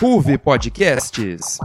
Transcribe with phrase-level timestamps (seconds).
[0.00, 1.60] Ruve Podcasts.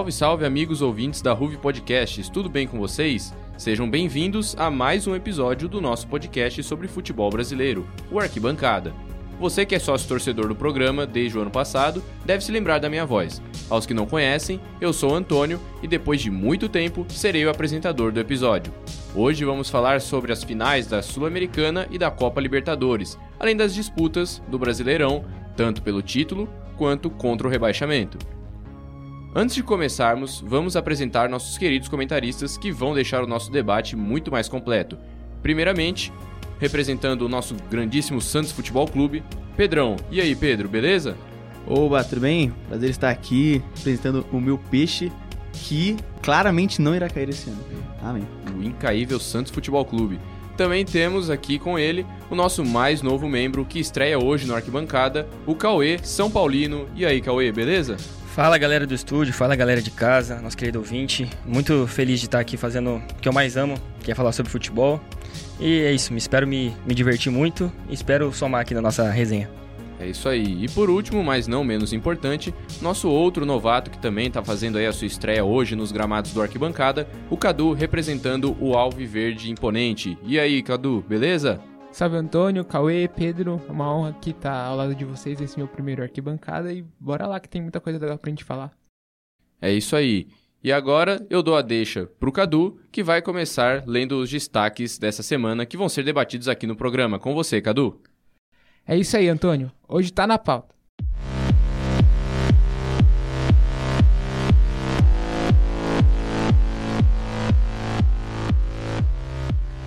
[0.00, 3.34] Salve, salve, amigos ouvintes da Ruve Podcasts, tudo bem com vocês?
[3.58, 8.94] Sejam bem-vindos a mais um episódio do nosso podcast sobre futebol brasileiro, o Arquibancada.
[9.38, 12.88] Você que é sócio torcedor do programa desde o ano passado deve se lembrar da
[12.88, 13.42] minha voz.
[13.68, 18.10] Aos que não conhecem, eu sou Antônio e depois de muito tempo serei o apresentador
[18.10, 18.72] do episódio.
[19.14, 24.42] Hoje vamos falar sobre as finais da Sul-Americana e da Copa Libertadores, além das disputas
[24.48, 28.39] do Brasileirão, tanto pelo título quanto contra o rebaixamento.
[29.32, 34.28] Antes de começarmos, vamos apresentar nossos queridos comentaristas que vão deixar o nosso debate muito
[34.28, 34.98] mais completo.
[35.40, 36.12] Primeiramente,
[36.58, 39.22] representando o nosso grandíssimo Santos Futebol Clube,
[39.56, 39.94] Pedrão.
[40.10, 41.16] E aí, Pedro, beleza?
[41.64, 42.52] Oba, tudo bem?
[42.68, 45.12] Prazer estar aqui apresentando o meu peixe
[45.52, 47.64] que claramente não irá cair esse ano.
[48.02, 48.26] Amém.
[48.58, 50.18] O incaível Santos Futebol Clube.
[50.56, 55.28] Também temos aqui com ele o nosso mais novo membro que estreia hoje no Arquibancada,
[55.46, 56.88] o Cauê São Paulino.
[56.96, 57.96] E aí, Cauê, beleza?
[58.40, 61.28] Fala galera do estúdio, fala galera de casa, nosso querido ouvinte.
[61.44, 64.50] Muito feliz de estar aqui fazendo o que eu mais amo, que é falar sobre
[64.50, 64.98] futebol.
[65.60, 69.50] E é isso, espero me, me divertir muito e espero somar aqui na nossa resenha.
[70.00, 70.64] É isso aí.
[70.64, 74.86] E por último, mas não menos importante, nosso outro novato que também está fazendo aí
[74.86, 80.16] a sua estreia hoje nos gramados do Arquibancada, o Cadu representando o Alviverde Imponente.
[80.22, 81.60] E aí, Cadu, beleza?
[81.92, 85.66] Salve Antônio, Cauê, Pedro, é uma honra aqui estar ao lado de vocês nesse meu
[85.66, 88.70] primeiro arquibancada e bora lá que tem muita coisa legal pra gente falar.
[89.60, 90.28] É isso aí.
[90.62, 95.22] E agora eu dou a deixa pro Cadu, que vai começar lendo os destaques dessa
[95.22, 97.18] semana que vão ser debatidos aqui no programa.
[97.18, 98.00] Com você, Cadu.
[98.86, 99.70] É isso aí, Antônio.
[99.88, 100.74] Hoje tá na pauta.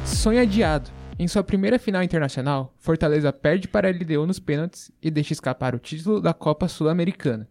[0.06, 1.03] Sonho adiado.
[1.23, 5.73] Em sua primeira final internacional, Fortaleza perde para a LDU nos pênaltis e deixa escapar
[5.73, 7.47] o título da Copa Sul-Americana.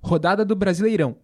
[0.00, 1.18] Rodada do Brasileirão.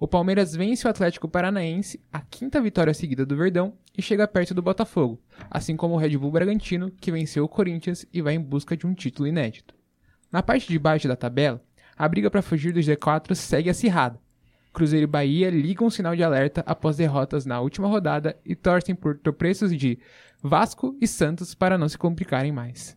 [0.00, 4.52] O Palmeiras vence o Atlético Paranaense, a quinta vitória seguida do Verdão, e chega perto
[4.52, 8.40] do Botafogo, assim como o Red Bull Bragantino, que venceu o Corinthians e vai em
[8.40, 9.76] busca de um título inédito.
[10.32, 11.62] Na parte de baixo da tabela,
[11.96, 14.18] a briga para fugir do G4 segue acirrada.
[14.72, 18.94] Cruzeiro e Bahia ligam um sinal de alerta após derrotas na última rodada e torcem
[18.94, 19.98] por tropeços de
[20.48, 22.96] Vasco e Santos para não se complicarem mais.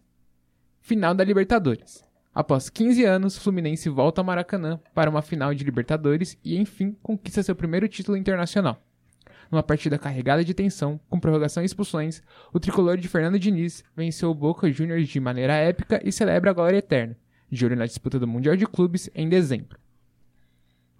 [0.81, 2.05] Final da Libertadores.
[2.31, 7.41] Após 15 anos, Fluminense volta ao Maracanã para uma final de Libertadores e, enfim, conquista
[7.41, 8.79] seu primeiro título internacional.
[9.49, 12.21] Numa partida carregada de tensão, com prorrogação e expulsões,
[12.53, 16.53] o tricolor de Fernando Diniz venceu o Boca Juniors de maneira épica e celebra a
[16.53, 17.17] glória eterna,
[17.49, 19.79] de olho na disputa do Mundial de Clubes em dezembro.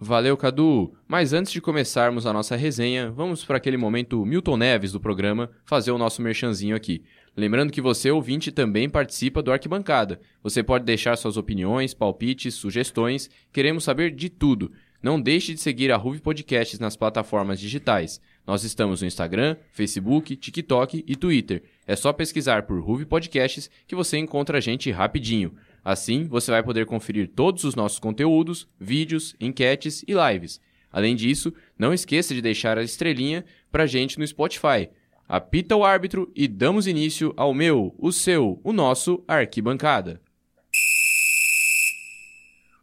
[0.02, 0.94] Valeu, Cadu!
[1.06, 5.52] Mas antes de começarmos a nossa resenha, vamos para aquele momento Milton Neves do programa
[5.66, 7.04] fazer o nosso merchanzinho aqui.
[7.36, 10.22] Lembrando que você, ouvinte, também participa do Arquibancada.
[10.42, 14.72] Você pode deixar suas opiniões, palpites, sugestões, queremos saber de tudo.
[15.04, 18.22] Não deixe de seguir a Ruve Podcasts nas plataformas digitais.
[18.48, 21.64] Nós estamos no Instagram, Facebook, TikTok e Twitter.
[21.86, 25.54] É só pesquisar por Ruve Podcasts que você encontra a gente rapidinho.
[25.84, 30.60] Assim, você vai poder conferir todos os nossos conteúdos, vídeos, enquetes e lives.
[30.92, 34.90] Além disso, não esqueça de deixar a estrelinha pra gente no Spotify.
[35.28, 40.20] Apita o árbitro e damos início ao meu, o seu, o nosso Arquibancada.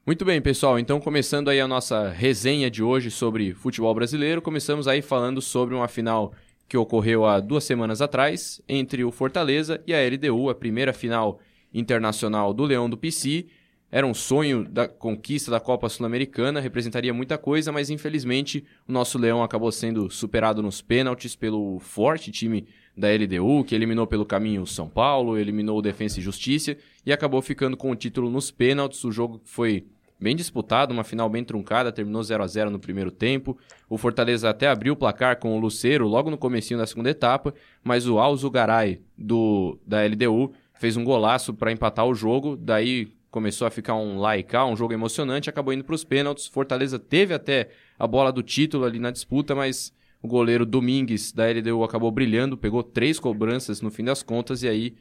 [0.07, 0.79] Muito bem, pessoal.
[0.79, 5.75] Então, começando aí a nossa resenha de hoje sobre futebol brasileiro, começamos aí falando sobre
[5.75, 6.33] uma final
[6.69, 11.41] que ocorreu há duas semanas atrás entre o Fortaleza e a LDU, a primeira final
[11.73, 13.47] internacional do Leão do PC.
[13.91, 19.17] Era um sonho da conquista da Copa Sul-Americana, representaria muita coisa, mas infelizmente o nosso
[19.17, 22.67] Leão acabou sendo superado nos pênaltis pelo forte time
[22.97, 27.13] da LDU, que eliminou pelo caminho o São Paulo, eliminou o Defensa e Justiça e
[27.13, 29.05] acabou ficando com o título nos pênaltis.
[29.05, 29.87] O jogo foi
[30.19, 33.57] bem disputado, uma final bem truncada, terminou 0 a 0 no primeiro tempo.
[33.89, 37.55] O Fortaleza até abriu o placar com o Luceiro logo no comecinho da segunda etapa,
[37.85, 43.09] mas o Alzo Garay do da LDU fez um golaço para empatar o jogo, daí
[43.31, 46.47] começou a ficar um laica, um jogo emocionante, acabou indo para os pênaltis.
[46.47, 47.69] Fortaleza teve até
[47.99, 49.93] a bola do título ali na disputa, mas
[50.23, 54.69] o goleiro Domingues da LDU acabou brilhando, pegou três cobranças no fim das contas e
[54.69, 54.95] aí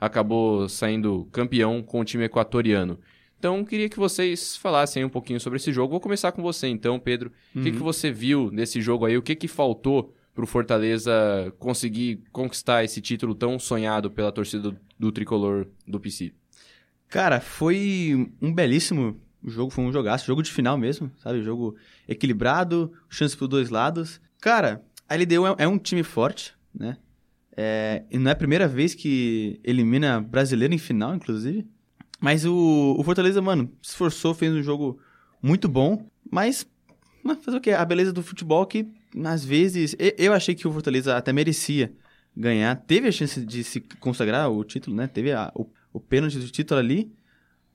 [0.00, 2.98] acabou saindo campeão com o time equatoriano.
[3.38, 5.90] Então, queria que vocês falassem um pouquinho sobre esse jogo.
[5.90, 7.32] Vou começar com você então, Pedro.
[7.54, 9.16] O que, que você viu nesse jogo aí?
[9.16, 11.12] O que, que faltou para o Fortaleza
[11.58, 16.32] conseguir conquistar esse título tão sonhado pela torcida do, do tricolor do PC?
[17.08, 21.42] Cara, foi um belíssimo jogo, foi um jogaço, jogo de final mesmo, sabe?
[21.42, 21.76] Jogo
[22.08, 24.20] equilibrado, chance por dois lados.
[24.40, 26.96] Cara, a LDU é, é um time forte, né?
[27.54, 31.66] É, e não é a primeira vez que elimina brasileiro em final, inclusive.
[32.18, 34.98] Mas o, o Fortaleza, mano, se esforçou, fez um jogo
[35.42, 36.66] muito bom, mas,
[37.22, 37.72] mas fazer o quê?
[37.72, 38.86] A beleza do futebol que,
[39.24, 41.92] às vezes, eu, achei que o Fortaleza até merecia
[42.36, 42.76] ganhar.
[42.76, 45.06] Teve a chance de se consagrar o título, né?
[45.06, 47.12] Teve a, o, o pênalti do título ali.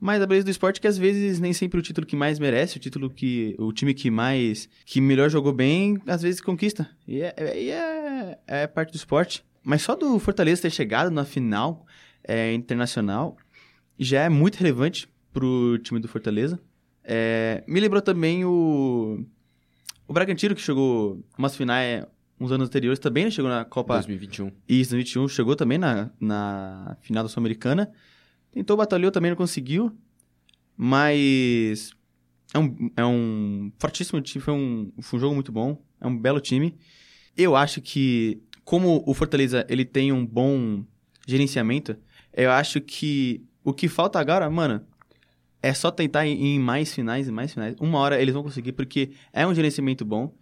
[0.00, 2.38] Mas a beleza do esporte é que às vezes nem sempre o título que mais
[2.38, 3.56] merece, o título que.
[3.58, 4.68] o time que mais.
[4.84, 6.88] que melhor jogou bem, às vezes conquista.
[7.06, 9.44] E é, é, é, é parte do esporte.
[9.62, 11.84] Mas só do Fortaleza ter chegado na final
[12.22, 13.36] é, internacional
[13.98, 16.60] já é muito relevante pro time do Fortaleza.
[17.02, 19.24] É, me lembrou também o.
[20.08, 22.04] O Bragantino, que chegou umas finais
[22.40, 23.94] uns anos anteriores, também chegou na Copa.
[23.94, 24.46] 2021.
[24.66, 27.92] Isso, 2021, chegou também na, na final da Sul-Americana.
[28.50, 29.94] Tentou, batalhou, também não conseguiu.
[30.74, 31.90] Mas.
[32.54, 35.84] É um, é um fortíssimo time, foi um, foi um jogo muito bom.
[36.00, 36.74] É um belo time.
[37.36, 40.82] Eu acho que, como o Fortaleza ele tem um bom
[41.26, 41.94] gerenciamento,
[42.32, 44.82] eu acho que o que falta agora, mano,
[45.62, 47.74] é só tentar ir em mais finais e mais finais.
[47.80, 50.34] Uma hora eles vão conseguir, porque é um gerenciamento bom.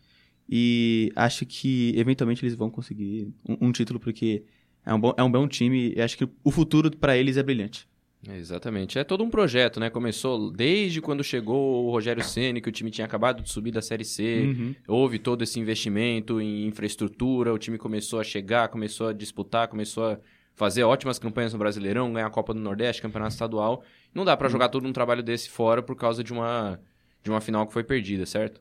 [0.48, 4.44] E acho que eventualmente eles vão conseguir um, um título, porque
[4.84, 5.92] é um, bom, é um bom time.
[5.96, 7.88] E acho que o futuro para eles é brilhante.
[8.28, 8.98] Exatamente.
[8.98, 9.90] É todo um projeto, né?
[9.90, 13.82] Começou desde quando chegou o Rogério Ceni, que o time tinha acabado de subir da
[13.82, 14.42] Série C.
[14.46, 14.74] Uhum.
[14.88, 20.04] Houve todo esse investimento em infraestrutura, o time começou a chegar, começou a disputar, começou
[20.04, 20.18] a
[20.56, 23.84] fazer ótimas campanhas no Brasileirão, ganhar a Copa do Nordeste, Campeonato Estadual.
[24.12, 26.80] Não dá para jogar todo um trabalho desse fora por causa de uma
[27.22, 28.60] de uma final que foi perdida, certo?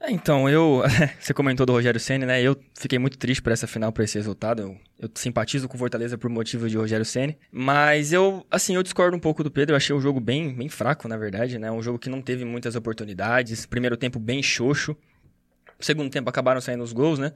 [0.00, 0.82] É, Então, eu.
[1.20, 2.42] Você comentou do Rogério Senna, né?
[2.42, 4.62] Eu fiquei muito triste por essa final, por esse resultado.
[4.62, 7.36] Eu, eu simpatizo com o Fortaleza por motivo de Rogério Senna.
[7.52, 9.74] Mas eu, assim, eu discordo um pouco do Pedro.
[9.74, 11.70] Eu achei o jogo bem, bem fraco, na verdade, né?
[11.70, 13.66] Um jogo que não teve muitas oportunidades.
[13.66, 14.96] Primeiro tempo bem xoxo.
[15.78, 17.32] Segundo tempo acabaram saindo os gols, né?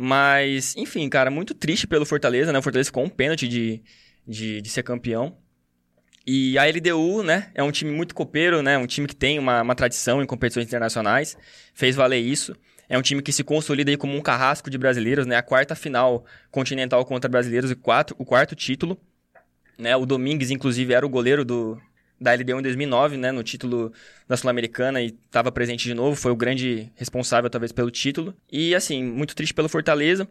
[0.00, 2.60] Mas, enfim, cara, muito triste pelo Fortaleza, né?
[2.60, 3.82] O Fortaleza ficou um pênalti de,
[4.24, 5.36] de, de ser campeão.
[6.24, 9.62] E a LDU, né, é um time muito copeiro, né, um time que tem uma,
[9.62, 11.38] uma tradição em competições internacionais,
[11.72, 12.54] fez valer isso.
[12.86, 15.74] É um time que se consolida aí como um carrasco de brasileiros, né, a quarta
[15.74, 19.00] final continental contra brasileiros e quatro, o quarto título.
[19.78, 21.80] Né, o Domingues, inclusive, era o goleiro do,
[22.20, 23.92] da LDU em 2009, né, no título
[24.26, 28.34] da Sul-Americana e estava presente de novo, foi o grande responsável, talvez, pelo título.
[28.50, 30.28] E, assim, muito triste pelo Fortaleza,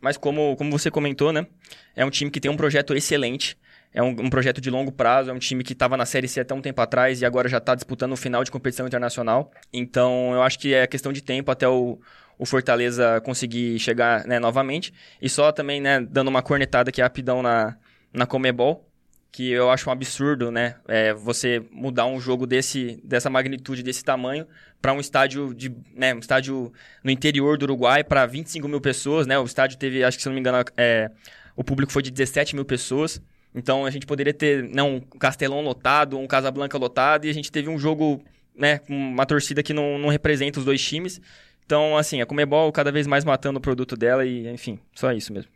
[0.00, 1.46] mas como, como você comentou, né,
[1.94, 3.56] é um time que tem um projeto excelente,
[3.94, 6.40] é um, um, projeto de longo prazo, é um time que estava na Série C
[6.40, 9.52] até um tempo atrás e agora já está disputando o final de competição internacional.
[9.70, 12.00] Então, eu acho que é questão de tempo até o,
[12.38, 14.94] o Fortaleza conseguir chegar né, novamente.
[15.20, 17.76] E só também, né, dando uma cornetada aqui rapidão na,
[18.14, 18.88] na Comebol,
[19.32, 24.04] que eu acho um absurdo, né, é, você mudar um jogo desse, dessa magnitude, desse
[24.04, 24.46] tamanho,
[24.80, 26.70] para um estádio de, né, um estádio
[27.02, 30.28] no interior do Uruguai para 25 mil pessoas, né, o estádio teve, acho que se
[30.28, 31.10] não me engano, é,
[31.56, 33.20] o público foi de 17 mil pessoas.
[33.54, 37.50] Então a gente poderia ter né, um Castelão lotado, um Casablanca lotado, e a gente
[37.50, 38.22] teve um jogo
[38.54, 41.20] né, com uma torcida que não, não representa os dois times.
[41.64, 45.32] Então, assim, a Comebol cada vez mais matando o produto dela e, enfim, só isso
[45.32, 45.50] mesmo.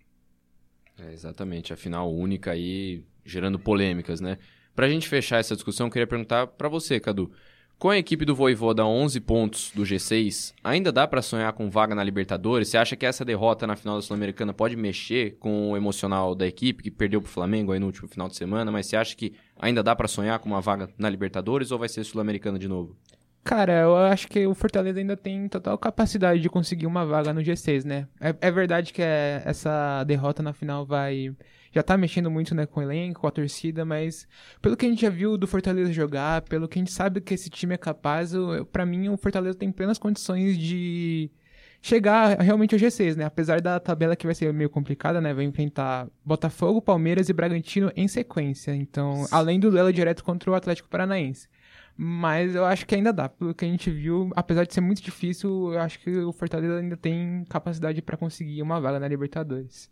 [0.98, 4.38] É, exatamente, a final única aí gerando polêmicas, né?
[4.74, 7.30] Pra gente fechar essa discussão, eu queria perguntar para você, Cadu.
[7.78, 11.68] Com a equipe do Voivoda a 11 pontos do G6, ainda dá para sonhar com
[11.68, 12.68] vaga na Libertadores?
[12.68, 16.46] Você acha que essa derrota na final da Sul-Americana pode mexer com o emocional da
[16.46, 19.34] equipe, que perdeu pro Flamengo aí no último final de semana, mas você acha que
[19.58, 22.96] ainda dá para sonhar com uma vaga na Libertadores ou vai ser Sul-Americana de novo?
[23.44, 27.42] Cara, eu acho que o Fortaleza ainda tem total capacidade de conseguir uma vaga no
[27.42, 28.08] G6, né?
[28.18, 31.30] É, é verdade que é, essa derrota na final vai
[31.72, 34.26] já tá mexendo muito né, com o elenco, com a torcida, mas
[34.60, 37.34] pelo que a gente já viu do Fortaleza jogar, pelo que a gente sabe que
[37.34, 38.32] esse time é capaz,
[38.72, 41.30] para mim o Fortaleza tem plenas condições de
[41.86, 43.24] chegar realmente ao G6, né?
[43.24, 45.32] Apesar da tabela que vai ser meio complicada, né?
[45.32, 48.74] Vai enfrentar Botafogo, Palmeiras e Bragantino em sequência.
[48.74, 51.48] Então, além do duelo direto contra o Atlético Paranaense.
[51.96, 53.28] Mas eu acho que ainda dá.
[53.28, 56.78] Pelo que a gente viu, apesar de ser muito difícil, eu acho que o Fortaleza
[56.78, 59.90] ainda tem capacidade para conseguir uma vaga na Libertadores.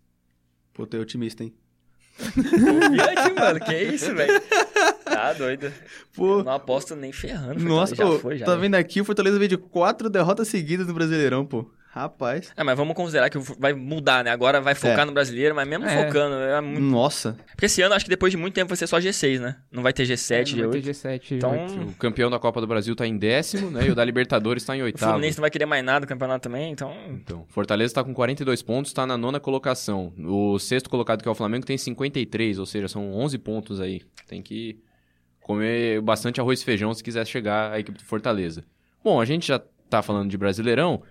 [0.74, 1.54] Pô, tu é otimista, hein?
[2.18, 3.60] Confiante, mano.
[3.60, 4.40] Que isso, velho?
[5.04, 5.72] Tá doido.
[6.14, 7.62] Pô, Não aposto nem ferrando.
[7.64, 8.46] Nossa, já pô, foi, já.
[8.46, 8.60] tá né?
[8.60, 9.00] vendo aqui?
[9.00, 11.68] O Fortaleza veio de quatro derrotas seguidas no Brasileirão, pô.
[11.94, 12.52] Rapaz.
[12.56, 14.30] É, mas vamos considerar que vai mudar, né?
[14.32, 15.04] Agora vai focar É.
[15.04, 16.04] no brasileiro, mas mesmo É.
[16.04, 16.80] focando, é muito...
[16.82, 17.36] Nossa.
[17.52, 19.56] Porque esse ano, acho que depois de muito tempo vai ser só G6, né?
[19.70, 20.82] Não vai ter G7, Não vai G8.
[20.82, 21.36] ter G7.
[21.36, 21.52] Então,
[21.86, 23.86] O campeão da Copa do Brasil tá em décimo, né?
[23.86, 25.12] E o da Libertadores tá em o oitavo.
[25.12, 26.92] Fluminense não vai querer mais nada do campeonato também, então...
[27.10, 30.12] Então, Fortaleza tá com 42 pontos, tá na nona colocação.
[30.18, 34.02] O sexto colocado, que é o Flamengo, tem 53, ou seja, são 11 pontos aí.
[34.26, 34.80] Tem que
[35.40, 38.64] comer bastante arroz e feijão se quiser chegar à equipe do Fortaleza.
[39.02, 39.60] Bom, a gente já
[39.90, 41.02] tá falando de Brasileirão,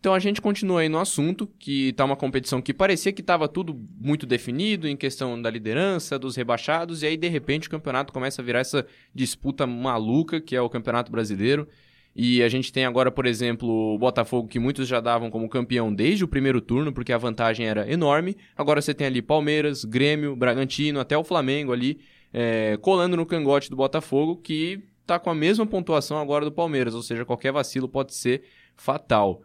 [0.00, 3.46] então a gente continua aí no assunto, que tá uma competição que parecia que tava
[3.46, 8.10] tudo muito definido em questão da liderança, dos rebaixados, e aí de repente o campeonato
[8.10, 11.68] começa a virar essa disputa maluca, que é o Campeonato Brasileiro.
[12.16, 15.94] E a gente tem agora, por exemplo, o Botafogo, que muitos já davam como campeão
[15.94, 18.38] desde o primeiro turno, porque a vantagem era enorme.
[18.56, 22.00] Agora você tem ali Palmeiras, Grêmio, Bragantino, até o Flamengo ali,
[22.32, 26.94] é, colando no cangote do Botafogo, que tá com a mesma pontuação agora do Palmeiras,
[26.94, 29.42] ou seja, qualquer vacilo pode ser fatal.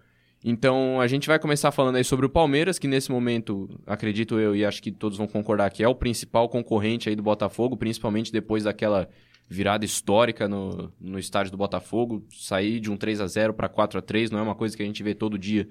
[0.48, 4.56] Então a gente vai começar falando aí sobre o Palmeiras, que nesse momento, acredito eu
[4.56, 8.32] e acho que todos vão concordar que é o principal concorrente aí do Botafogo, principalmente
[8.32, 9.10] depois daquela
[9.50, 13.98] virada histórica no, no estádio do Botafogo, sair de um 3 a 0 para 4
[13.98, 15.68] a 3 não é uma coisa que a gente vê todo dia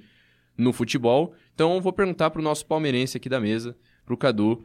[0.59, 1.35] no futebol.
[1.55, 4.65] Então vou perguntar pro nosso palmeirense aqui da mesa, pro Cadu,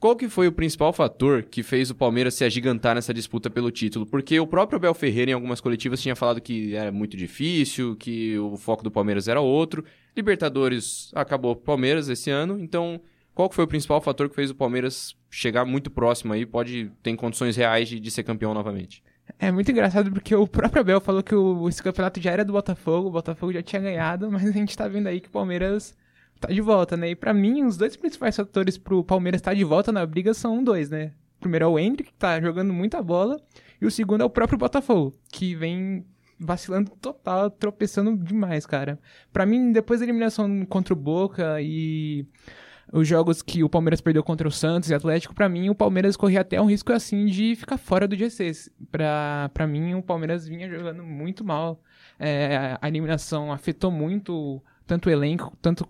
[0.00, 3.70] qual que foi o principal fator que fez o Palmeiras se agigantar nessa disputa pelo
[3.70, 4.06] título?
[4.06, 8.38] Porque o próprio Abel Ferreira, em algumas coletivas, tinha falado que era muito difícil, que
[8.38, 9.84] o foco do Palmeiras era outro.
[10.16, 12.98] Libertadores acabou pro Palmeiras esse ano, então
[13.34, 16.46] qual que foi o principal fator que fez o Palmeiras chegar muito próximo aí?
[16.46, 19.02] Pode ter condições reais de, de ser campeão novamente.
[19.38, 22.54] É muito engraçado porque o próprio Abel falou que o, esse campeonato já era do
[22.54, 25.94] Botafogo, o Botafogo já tinha ganhado, mas a gente tá vendo aí que o Palmeiras
[26.40, 27.10] tá de volta, né?
[27.10, 30.64] E pra mim, os dois principais fatores pro Palmeiras estar de volta na briga são
[30.64, 31.12] dois, né?
[31.36, 33.40] O primeiro é o Hendrick, que tá jogando muita bola,
[33.80, 36.04] e o segundo é o próprio Botafogo, que vem
[36.38, 38.98] vacilando total, tropeçando demais, cara.
[39.32, 42.26] Pra mim, depois da eliminação contra o Boca e
[42.92, 46.16] os jogos que o Palmeiras perdeu contra o Santos e Atlético, pra mim o Palmeiras
[46.16, 48.70] corria até um risco assim de ficar fora do G6.
[48.90, 51.80] Pra, pra mim o Palmeiras vinha jogando muito mal.
[52.18, 55.86] É, a eliminação afetou muito tanto elenco, tanto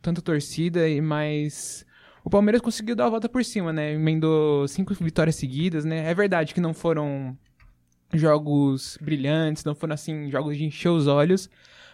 [0.00, 1.84] tanto torcida, e mas
[2.24, 3.92] o Palmeiras conseguiu dar a volta por cima, né?
[3.92, 6.10] Emendou cinco vitórias seguidas, né?
[6.10, 7.36] É verdade que não foram
[8.10, 11.50] jogos brilhantes, não foram assim jogos de encher os olhos,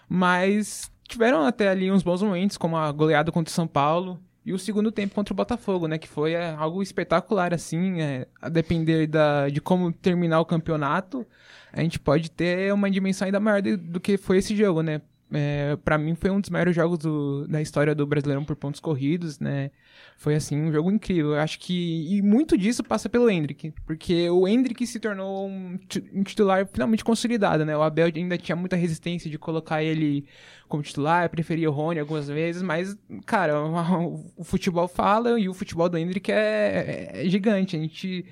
[0.08, 4.52] mas tiveram até ali uns bons momentos, como a goleada contra o São Paulo e
[4.52, 5.98] o segundo tempo contra o Botafogo, né?
[5.98, 11.26] Que foi é, algo espetacular, assim, é, a depender da, de como terminar o campeonato,
[11.72, 15.02] a gente pode ter uma dimensão ainda maior do que foi esse jogo, né?
[15.34, 18.80] É, para mim foi um dos maiores jogos do, da história do Brasileirão por pontos
[18.80, 19.70] corridos, né?
[20.16, 21.32] Foi assim um jogo incrível.
[21.32, 25.76] Eu acho que e muito disso passa pelo Hendrick, porque o Hendrick se tornou um,
[25.88, 27.76] ti- titular finalmente consolidado, né?
[27.76, 30.24] O Abel ainda tinha muita resistência de colocar ele
[30.68, 33.60] como titular, preferia o Rony algumas vezes, mas cara,
[34.36, 37.76] o, futebol fala e o futebol do Hendrick é, é gigante.
[37.76, 38.24] A gente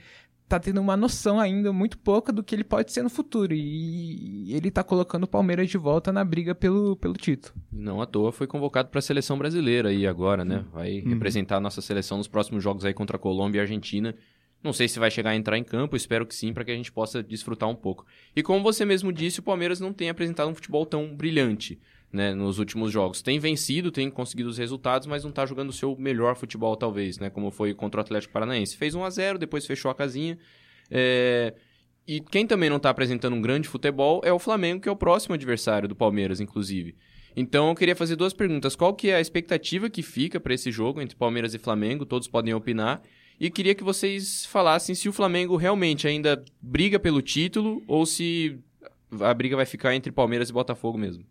[0.52, 3.54] tá tendo uma noção ainda muito pouca do que ele pode ser no futuro.
[3.54, 7.54] E ele tá colocando o Palmeiras de volta na briga pelo, pelo título.
[7.72, 10.64] Não à toa foi convocado para a seleção brasileira aí agora, né?
[10.70, 14.14] Vai representar a nossa seleção nos próximos jogos aí contra a Colômbia e a Argentina.
[14.62, 16.76] Não sei se vai chegar a entrar em campo, espero que sim, para que a
[16.76, 18.04] gente possa desfrutar um pouco.
[18.36, 21.80] E como você mesmo disse, o Palmeiras não tem apresentado um futebol tão brilhante,
[22.12, 23.22] né, nos últimos jogos.
[23.22, 27.18] Tem vencido, tem conseguido os resultados, mas não tá jogando o seu melhor futebol talvez,
[27.18, 28.76] né, como foi contra o Atlético Paranaense.
[28.76, 30.38] Fez 1 a 0, depois fechou a casinha.
[30.90, 31.54] É,
[32.06, 34.96] E quem também não está apresentando um grande futebol é o Flamengo, que é o
[34.96, 36.96] próximo adversário do Palmeiras, inclusive.
[37.34, 38.76] Então eu queria fazer duas perguntas.
[38.76, 42.04] Qual que é a expectativa que fica para esse jogo entre Palmeiras e Flamengo?
[42.04, 43.00] Todos podem opinar.
[43.40, 48.58] E queria que vocês falassem se o Flamengo realmente ainda briga pelo título ou se
[49.20, 51.24] a briga vai ficar entre Palmeiras e Botafogo mesmo.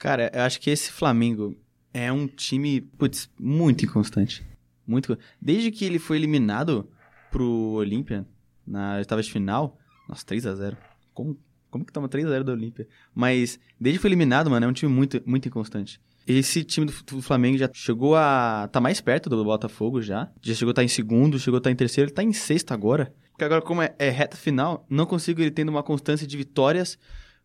[0.00, 1.54] Cara, eu acho que esse Flamengo
[1.92, 4.42] é um time, putz, muito inconstante.
[4.86, 5.16] Muito.
[5.40, 6.88] Desde que ele foi eliminado
[7.30, 8.26] pro Olímpia
[8.66, 9.78] na oitava de final,
[10.08, 10.76] nossa, 3 a 0
[11.12, 11.38] Como,
[11.70, 12.88] como que toma 3 a 0 do Olímpia?
[13.14, 16.00] Mas desde que foi eliminado, mano, é um time muito, muito inconstante.
[16.26, 20.32] Esse time do, Flamengo já chegou a tá mais perto do Botafogo já.
[20.40, 22.72] Já chegou a estar em segundo, chegou a estar em terceiro, ele tá em sexto
[22.72, 23.12] agora.
[23.32, 26.98] Porque agora, como é, é reta final, não consigo ele tendo uma constância de vitórias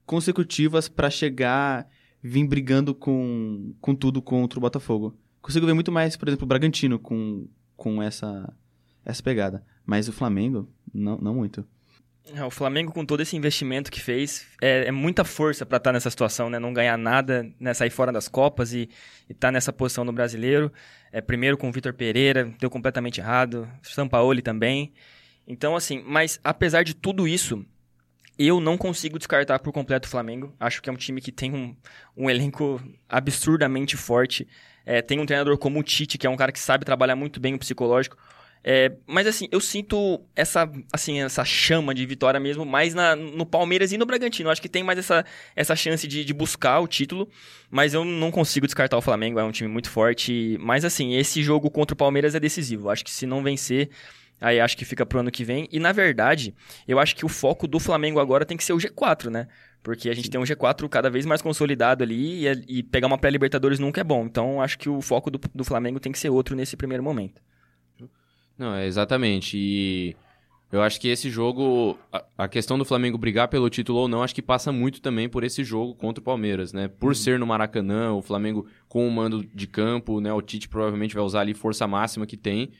[0.06, 1.86] consecutivas pra chegar,
[2.28, 5.16] vir brigando com, com tudo contra o Botafogo.
[5.42, 8.52] Consigo ver muito mais, por exemplo, o Bragantino com, com essa,
[9.06, 9.64] essa pegada.
[9.86, 11.64] Mas o Flamengo, não, não muito.
[12.34, 15.94] É, O Flamengo, com todo esse investimento que fez, é, é muita força pra estar
[15.94, 16.58] nessa situação, né?
[16.58, 17.76] Não ganhar nada, né?
[17.76, 18.90] sair fora das Copas e
[19.30, 20.74] estar nessa posição no brasileiro.
[21.12, 23.70] É, primeiro com o Vitor Pereira, deu completamente errado.
[23.84, 24.94] Sampaoli também.
[25.48, 27.64] Então, assim, mas apesar de tudo isso,
[28.38, 30.54] eu não consigo descartar por completo o Flamengo.
[30.60, 31.76] Acho que é um time que tem um,
[32.16, 34.48] um elenco absurdamente forte.
[34.86, 37.40] É, tem um treinador como o Tite, que é um cara que sabe trabalhar muito
[37.40, 38.18] bem o psicológico.
[38.68, 43.46] É, mas assim, eu sinto essa, assim, essa chama de vitória mesmo mais na, no
[43.46, 44.50] Palmeiras e no Bragantino.
[44.50, 45.24] Acho que tem mais essa,
[45.56, 47.30] essa chance de, de buscar o título,
[47.70, 50.58] mas eu não consigo descartar o Flamengo, é um time muito forte.
[50.60, 52.90] Mas assim, esse jogo contra o Palmeiras é decisivo.
[52.90, 53.92] Acho que se não vencer,
[54.46, 55.68] aí acho que fica pro ano que vem.
[55.72, 56.54] E na verdade,
[56.88, 59.48] eu acho que o foco do Flamengo agora tem que ser o G4, né?
[59.82, 60.32] Porque a gente Sim.
[60.32, 64.04] tem um G4 cada vez mais consolidado ali e, e pegar uma pré-Libertadores nunca é
[64.04, 64.26] bom.
[64.26, 67.42] Então acho que o foco do, do Flamengo tem que ser outro nesse primeiro momento.
[68.58, 69.58] Não, é exatamente.
[69.58, 70.16] E
[70.72, 71.98] eu acho que esse jogo,
[72.38, 75.44] a, questão do Flamengo brigar pelo título ou não, acho que passa muito também por
[75.44, 76.88] esse jogo contra o Palmeiras, né?
[76.88, 77.16] Por uhum.
[77.16, 80.32] ser no Maracanã, o Flamengo com o mando de campo, né?
[80.34, 82.72] O Tite provavelmente vai usar ali força máxima que tem.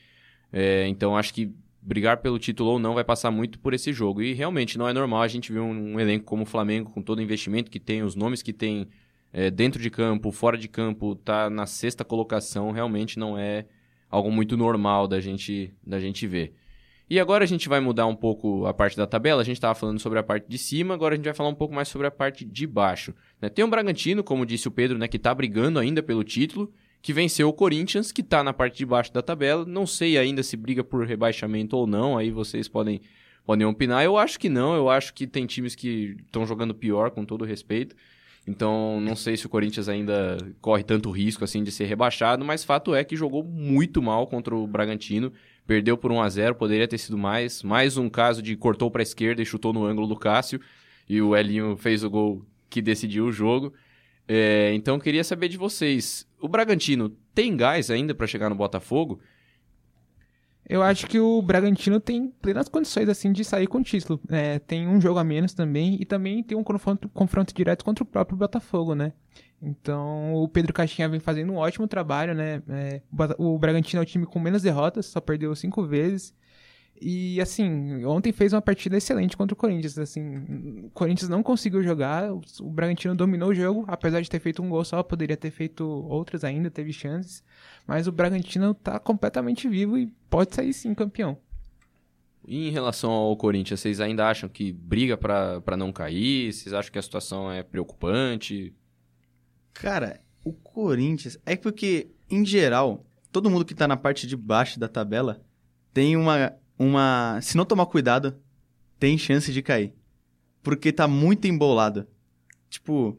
[0.52, 4.22] É, então acho que brigar pelo título ou não vai passar muito por esse jogo.
[4.22, 7.00] E realmente não é normal a gente ver um, um elenco como o Flamengo, com
[7.00, 8.88] todo o investimento que tem, os nomes que tem
[9.32, 13.66] é, dentro de campo, fora de campo, tá na sexta colocação, realmente não é
[14.10, 16.54] algo muito normal da gente, da gente ver.
[17.08, 19.40] E agora a gente vai mudar um pouco a parte da tabela.
[19.40, 21.54] A gente estava falando sobre a parte de cima, agora a gente vai falar um
[21.54, 23.14] pouco mais sobre a parte de baixo.
[23.40, 23.48] Né?
[23.48, 26.72] Tem o Bragantino, como disse o Pedro, né, que está brigando ainda pelo título,
[27.02, 29.64] que venceu o Corinthians, que está na parte de baixo da tabela.
[29.64, 33.00] Não sei ainda se briga por rebaixamento ou não, aí vocês podem,
[33.44, 34.04] podem opinar.
[34.04, 37.44] Eu acho que não, eu acho que tem times que estão jogando pior, com todo
[37.44, 37.94] respeito.
[38.46, 42.62] Então, não sei se o Corinthians ainda corre tanto risco assim de ser rebaixado, mas
[42.62, 45.32] fato é que jogou muito mal contra o Bragantino,
[45.66, 47.64] perdeu por 1 a 0, poderia ter sido mais.
[47.64, 50.60] Mais um caso de cortou para a esquerda e chutou no ângulo do Cássio,
[51.08, 53.72] e o Elinho fez o gol que decidiu o jogo.
[54.28, 59.20] É, então, queria saber de vocês, o Bragantino tem gás ainda para chegar no Botafogo?
[60.68, 64.20] Eu acho que o Bragantino tem plenas condições assim de sair com o título.
[64.28, 68.02] É, tem um jogo a menos também e também tem um confronto, confronto direto contra
[68.02, 69.12] o próprio Botafogo, né?
[69.62, 72.62] Então o Pedro Caixinha vem fazendo um ótimo trabalho, né?
[72.68, 73.00] É,
[73.38, 76.34] o Bragantino é o time com menos derrotas, só perdeu cinco vezes.
[77.00, 79.98] E assim, ontem fez uma partida excelente contra o Corinthians.
[79.98, 84.62] Assim, o Corinthians não conseguiu jogar, o Bragantino dominou o jogo, apesar de ter feito
[84.62, 87.44] um gol só, poderia ter feito outros ainda, teve chances.
[87.86, 91.36] Mas o Bragantino tá completamente vivo e pode sair sim campeão.
[92.48, 96.52] E em relação ao Corinthians, vocês ainda acham que briga para não cair?
[96.52, 98.72] Vocês acham que a situação é preocupante?
[99.74, 101.36] Cara, o Corinthians.
[101.44, 105.42] É porque, em geral, todo mundo que tá na parte de baixo da tabela
[105.92, 107.38] tem uma uma.
[107.42, 108.36] Se não tomar cuidado,
[108.98, 109.94] tem chance de cair.
[110.62, 112.06] Porque tá muito embolado.
[112.68, 113.18] Tipo,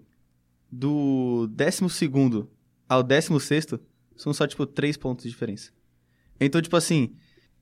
[0.71, 2.49] do 12
[2.87, 3.65] ao 16
[4.15, 5.71] são só, tipo, 3 pontos de diferença.
[6.39, 7.13] Então, tipo assim,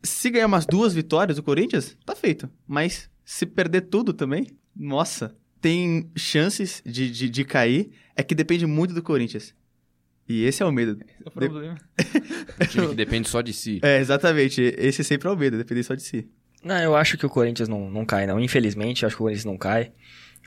[0.04, 2.50] se ganhar umas duas vitórias o Corinthians, tá feito.
[2.68, 7.92] Mas se perder tudo também, nossa, tem chances de, de, de cair.
[8.16, 9.54] É que depende muito do Corinthians.
[10.28, 10.98] E esse é o medo.
[11.04, 11.78] Esse é o problema.
[12.60, 12.68] De...
[12.68, 13.80] time que depende só de si.
[13.84, 14.62] É, exatamente.
[14.78, 16.28] Esse sempre é o medo, depender só de si.
[16.64, 18.40] Não, eu acho que o Corinthians não, não cai, não.
[18.40, 19.92] Infelizmente, acho que o Corinthians não cai.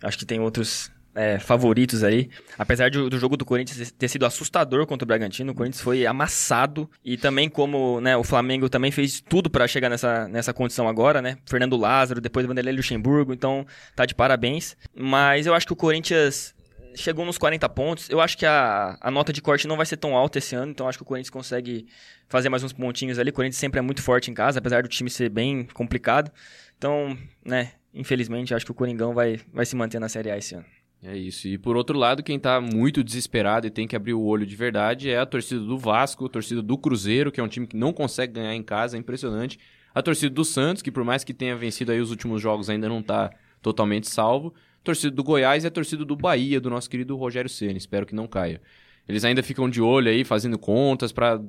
[0.02, 2.28] Acho que tem outros é, favoritos aí.
[2.58, 6.06] Apesar do, do, jogo do Corinthians ter sido assustador contra o Bragantino, o Corinthians foi
[6.06, 6.88] amassado.
[7.04, 11.20] E também como né, o Flamengo também fez tudo para chegar nessa, nessa condição agora,
[11.20, 11.38] né?
[11.44, 14.76] Fernando Lázaro, depois Vanderlei Luxemburgo, então tá de parabéns.
[14.94, 16.54] Mas eu acho que o Corinthians
[16.94, 18.10] chegou nos 40 pontos.
[18.10, 20.72] Eu acho que a, a nota de corte não vai ser tão alta esse ano,
[20.72, 21.86] então acho que o Corinthians consegue
[22.28, 23.30] fazer mais uns pontinhos ali.
[23.30, 26.30] O Corinthians sempre é muito forte em casa, apesar do time ser bem complicado.
[26.76, 30.54] Então, né, infelizmente, acho que o Coringão vai, vai se manter na Série A esse
[30.54, 30.66] ano.
[31.02, 31.46] É isso.
[31.46, 34.56] E por outro lado, quem tá muito desesperado e tem que abrir o olho de
[34.56, 37.76] verdade é a torcida do Vasco, a torcida do Cruzeiro, que é um time que
[37.76, 39.58] não consegue ganhar em casa, é impressionante.
[39.94, 42.88] A torcida do Santos, que por mais que tenha vencido aí os últimos jogos, ainda
[42.88, 43.30] não tá
[43.62, 47.76] totalmente salvo torcida do Goiás e a torcida do Bahia, do nosso querido Rogério Ceni.
[47.76, 48.60] Espero que não caia.
[49.08, 51.40] Eles ainda ficam de olho aí, fazendo contas para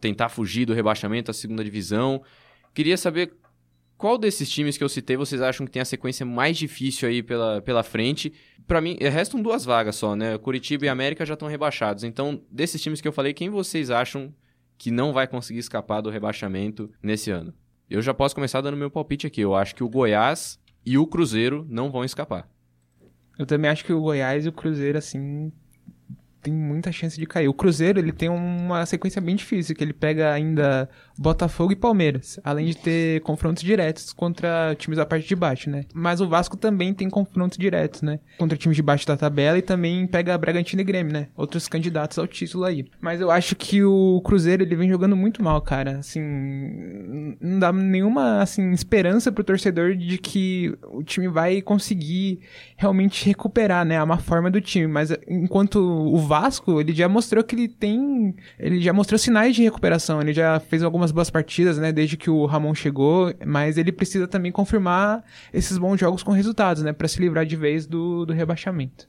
[0.00, 2.22] tentar fugir do rebaixamento à segunda divisão.
[2.74, 3.32] Queria saber
[3.96, 7.22] qual desses times que eu citei vocês acham que tem a sequência mais difícil aí
[7.22, 8.32] pela, pela frente?
[8.66, 10.36] Para mim, restam duas vagas só, né?
[10.38, 12.04] Curitiba e América já estão rebaixados.
[12.04, 14.34] Então, desses times que eu falei, quem vocês acham
[14.76, 17.54] que não vai conseguir escapar do rebaixamento nesse ano?
[17.88, 19.40] Eu já posso começar dando meu palpite aqui.
[19.40, 22.48] Eu acho que o Goiás e o Cruzeiro não vão escapar.
[23.38, 25.52] Eu também acho que o Goiás e o Cruzeiro, assim,
[26.42, 27.48] tem muita chance de cair.
[27.48, 30.88] O Cruzeiro, ele tem uma sequência bem difícil, que ele pega ainda
[31.18, 35.84] Botafogo e Palmeiras, além de ter confrontos diretos contra times da parte de baixo, né?
[35.94, 38.20] Mas o Vasco também tem confrontos diretos, né?
[38.38, 41.28] Contra times de baixo da tabela e também pega Bragantino e Grêmio, né?
[41.36, 42.86] Outros candidatos ao título aí.
[43.00, 45.98] Mas eu acho que o Cruzeiro, ele vem jogando muito mal, cara.
[45.98, 46.20] Assim,
[47.40, 52.40] não dá nenhuma, assim, esperança pro torcedor de que o time vai conseguir
[52.76, 53.98] realmente recuperar, né?
[53.98, 54.86] A má forma do time.
[54.86, 58.34] Mas enquanto o Vasco, ele já mostrou que ele tem...
[58.58, 60.20] Ele já mostrou sinais de recuperação.
[60.20, 61.92] Ele já fez algumas boas partidas, né?
[61.92, 63.32] Desde que o Ramon chegou.
[63.44, 66.92] Mas ele precisa também confirmar esses bons jogos com resultados, né?
[66.92, 69.08] Pra se livrar de vez do, do rebaixamento.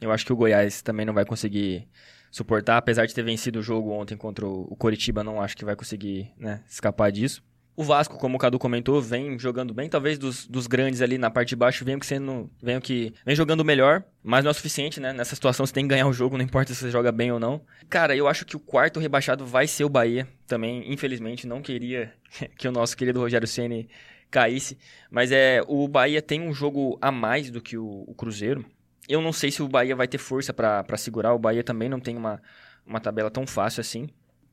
[0.00, 1.88] Eu acho que o Goiás também não vai conseguir
[2.30, 5.74] suportar, apesar de ter vencido o jogo ontem contra o Coritiba, não acho que vai
[5.74, 7.42] conseguir né, escapar disso.
[7.78, 11.30] O Vasco, como o Cadu comentou, vem jogando bem, talvez dos, dos grandes ali na
[11.30, 14.54] parte de baixo, vem que sendo, vem que vem jogando melhor, mas não é o
[14.54, 15.12] suficiente, né?
[15.12, 17.38] Nessa situação você tem que ganhar o jogo, não importa se você joga bem ou
[17.38, 17.60] não.
[17.88, 22.12] Cara, eu acho que o quarto rebaixado vai ser o Bahia, também, infelizmente, não queria
[22.58, 23.88] que o nosso querido Rogério Ceni
[24.28, 24.76] caísse,
[25.08, 28.64] mas é o Bahia tem um jogo a mais do que o, o Cruzeiro.
[29.08, 32.00] Eu não sei se o Bahia vai ter força para segurar, o Bahia também não
[32.00, 32.42] tem uma,
[32.84, 34.08] uma tabela tão fácil assim.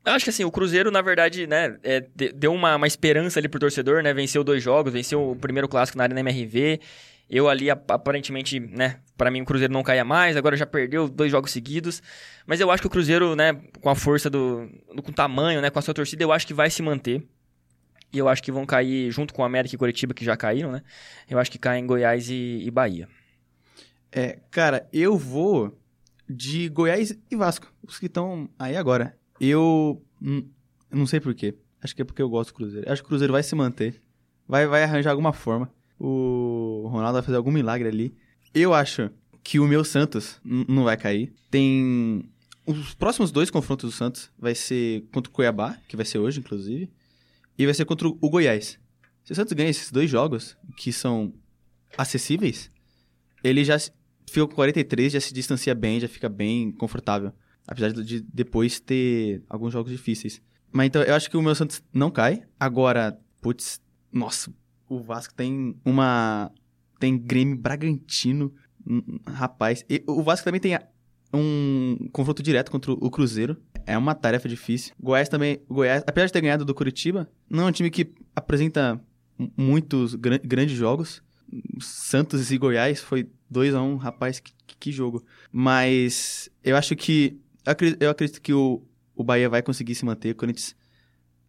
[0.05, 2.01] Acho que assim, o Cruzeiro, na verdade, né, é,
[2.35, 4.13] deu uma, uma esperança ali pro torcedor, né?
[4.13, 6.79] Venceu dois jogos, venceu o primeiro clássico na Arena MRV.
[7.27, 11.31] Eu ali, aparentemente, né, para mim o Cruzeiro não caia mais, agora já perdeu dois
[11.31, 12.03] jogos seguidos.
[12.45, 14.69] Mas eu acho que o Cruzeiro, né, com a força do.
[15.03, 17.23] com o tamanho, né, com a sua torcida, eu acho que vai se manter.
[18.13, 20.71] E eu acho que vão cair junto com o América e Curitiba, que já caíram,
[20.71, 20.83] né?
[21.27, 23.09] Eu acho que caem Goiás e, e Bahia.
[24.11, 25.77] É, cara, eu vou
[26.29, 29.17] de Goiás e Vasco, os que estão aí agora.
[29.39, 30.01] Eu,
[30.91, 31.55] não sei porquê.
[31.81, 32.91] Acho que é porque eu gosto do Cruzeiro.
[32.91, 34.01] Acho que o Cruzeiro vai se manter.
[34.47, 35.71] Vai, vai arranjar alguma forma.
[35.99, 38.15] O Ronaldo vai fazer algum milagre ali.
[38.53, 39.09] Eu acho
[39.43, 41.33] que o meu Santos não vai cair.
[41.51, 42.27] Tem.
[42.65, 46.39] Os próximos dois confrontos do Santos vai ser contra o Cuiabá, que vai ser hoje,
[46.39, 46.89] inclusive.
[47.57, 48.79] E vai ser contra o Goiás.
[49.23, 51.33] Se o Santos ganha esses dois jogos, que são
[51.97, 52.71] acessíveis,
[53.43, 53.77] ele já
[54.27, 57.31] fica com 43, já se distancia bem, já fica bem confortável.
[57.67, 60.41] Apesar de depois ter alguns jogos difíceis.
[60.71, 62.43] Mas então, eu acho que o meu Santos não cai.
[62.59, 64.53] Agora, putz, nossa,
[64.89, 66.51] o Vasco tem uma.
[66.99, 68.53] Tem Grêmio Bragantino.
[69.25, 69.83] Rapaz.
[69.89, 70.77] E o Vasco também tem
[71.33, 73.57] um confronto direto contra o Cruzeiro.
[73.85, 74.93] É uma tarefa difícil.
[74.99, 75.61] Goiás também.
[75.69, 79.01] Goiás, apesar de ter ganhado do Curitiba, não é um time que apresenta
[79.57, 81.23] muitos gran grandes jogos.
[81.79, 85.23] Santos e Goiás foi 2 a 1 um, rapaz, que, que jogo.
[85.51, 87.39] Mas eu acho que
[87.99, 88.83] eu acredito que o,
[89.15, 90.31] o Bahia vai conseguir se manter.
[90.31, 90.75] O Corinthians.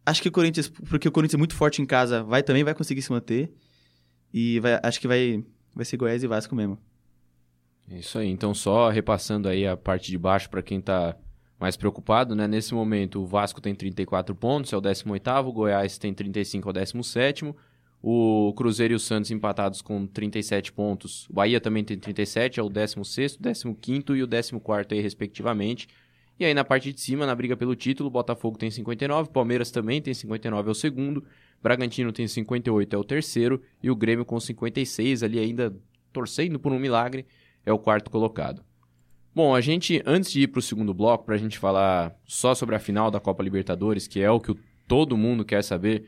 [0.05, 2.73] Acho que o Corinthians, porque o Corinthians é muito forte em casa, vai também vai
[2.73, 3.51] conseguir se manter.
[4.33, 5.43] E vai, acho que vai,
[5.75, 6.77] vai ser Goiás e Vasco mesmo.
[7.89, 8.29] É isso aí.
[8.29, 11.15] Então, só repassando aí a parte de baixo para quem tá
[11.59, 12.47] mais preocupado, né?
[12.47, 16.71] Nesse momento, o Vasco tem 34 pontos, é o 18º, o Goiás tem 35, é
[16.71, 17.55] o 17º.
[18.01, 21.27] O Cruzeiro e o Santos empatados com 37 pontos.
[21.29, 25.87] O Bahia também tem 37, é o 16º, 15º e o 14º aí, respectivamente.
[26.39, 30.01] E aí na parte de cima, na briga pelo título, Botafogo tem 59, Palmeiras também
[30.01, 31.23] tem 59, é o segundo,
[31.61, 35.75] Bragantino tem 58, é o terceiro, e o Grêmio com 56, ali ainda
[36.13, 37.25] torcendo por um milagre,
[37.65, 38.63] é o quarto colocado.
[39.33, 42.55] Bom, a gente, antes de ir para o segundo bloco, para a gente falar só
[42.55, 44.55] sobre a final da Copa Libertadores, que é o que
[44.87, 46.07] todo mundo quer saber,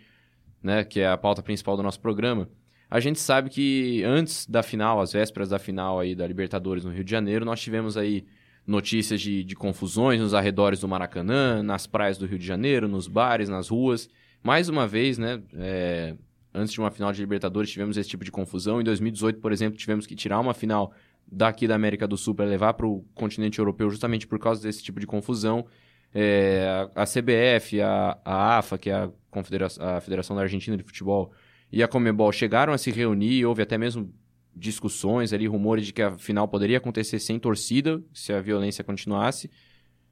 [0.63, 2.49] né, que é a pauta principal do nosso programa,
[2.89, 6.91] a gente sabe que antes da final, às vésperas da final aí da Libertadores no
[6.91, 8.25] Rio de Janeiro, nós tivemos aí
[8.65, 13.07] notícias de, de confusões nos arredores do Maracanã, nas praias do Rio de Janeiro, nos
[13.07, 14.09] bares, nas ruas.
[14.43, 16.15] Mais uma vez, né, é,
[16.53, 18.79] antes de uma final de Libertadores tivemos esse tipo de confusão.
[18.79, 20.93] Em 2018, por exemplo, tivemos que tirar uma final
[21.31, 24.83] daqui da América do Sul para levar para o continente europeu justamente por causa desse
[24.83, 25.65] tipo de confusão.
[26.13, 30.83] É, a, CBF, a, a AFA, que é a, Confederação, a Federação da Argentina de
[30.83, 31.31] Futebol,
[31.71, 34.11] e a Comebol chegaram a se reunir, houve até mesmo
[34.59, 39.49] discussões ali, rumores de que a final poderia acontecer sem torcida, se a violência continuasse.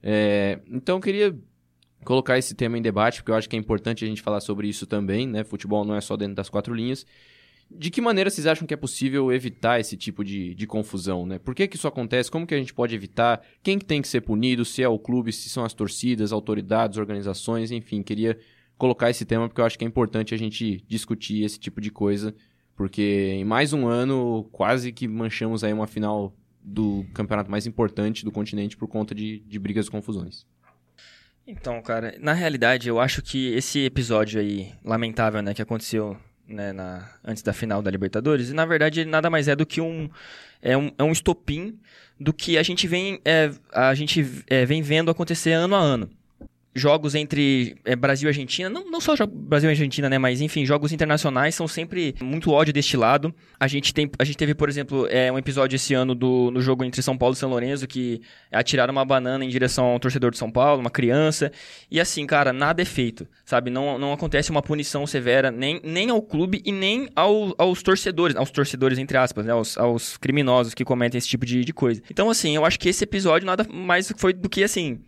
[0.02, 1.38] É, então eu queria
[2.04, 4.68] colocar esse tema em debate, porque eu acho que é importante a gente falar sobre
[4.68, 5.44] isso também, né?
[5.44, 7.04] Futebol não é só dentro das quatro linhas.
[7.70, 11.38] De que maneira vocês acham que é possível evitar esse tipo de, de confusão, né?
[11.38, 12.30] Por que, que isso acontece?
[12.30, 13.42] Como que a gente pode evitar?
[13.62, 14.64] Quem que tem que ser punido?
[14.64, 18.38] Se é o clube, se são as torcidas, autoridades, organizações, enfim, queria
[18.78, 21.90] colocar esse tema porque eu acho que é importante a gente discutir esse tipo de
[21.90, 22.34] coisa
[22.78, 28.24] porque em mais um ano quase que manchamos aí uma final do campeonato mais importante
[28.24, 30.46] do continente por conta de, de brigas e confusões.
[31.44, 36.72] Então, cara, na realidade eu acho que esse episódio aí, lamentável, né, que aconteceu né,
[36.72, 39.80] na, antes da final da Libertadores, e na verdade ele nada mais é do que
[39.80, 40.08] um,
[40.62, 41.80] é um, é um estopim
[42.20, 46.08] do que a gente vem, é, a gente, é, vem vendo acontecer ano a ano
[46.80, 50.64] jogos entre é, Brasil e Argentina, não, não só Brasil e Argentina, né, mas enfim,
[50.64, 53.34] jogos internacionais são sempre muito ódio deste lado.
[53.58, 56.60] A gente, tem, a gente teve, por exemplo, é, um episódio esse ano do, no
[56.60, 58.20] jogo entre São Paulo e São Lourenço que
[58.52, 61.50] atiraram uma banana em direção a um torcedor de São Paulo, uma criança.
[61.90, 63.70] E assim, cara, nada é feito, sabe?
[63.70, 68.36] Não, não acontece uma punição severa nem, nem ao clube e nem ao, aos torcedores,
[68.36, 72.02] aos torcedores, entre aspas, né, aos, aos criminosos que cometem esse tipo de, de coisa.
[72.10, 75.00] Então, assim, eu acho que esse episódio nada mais foi do que, assim,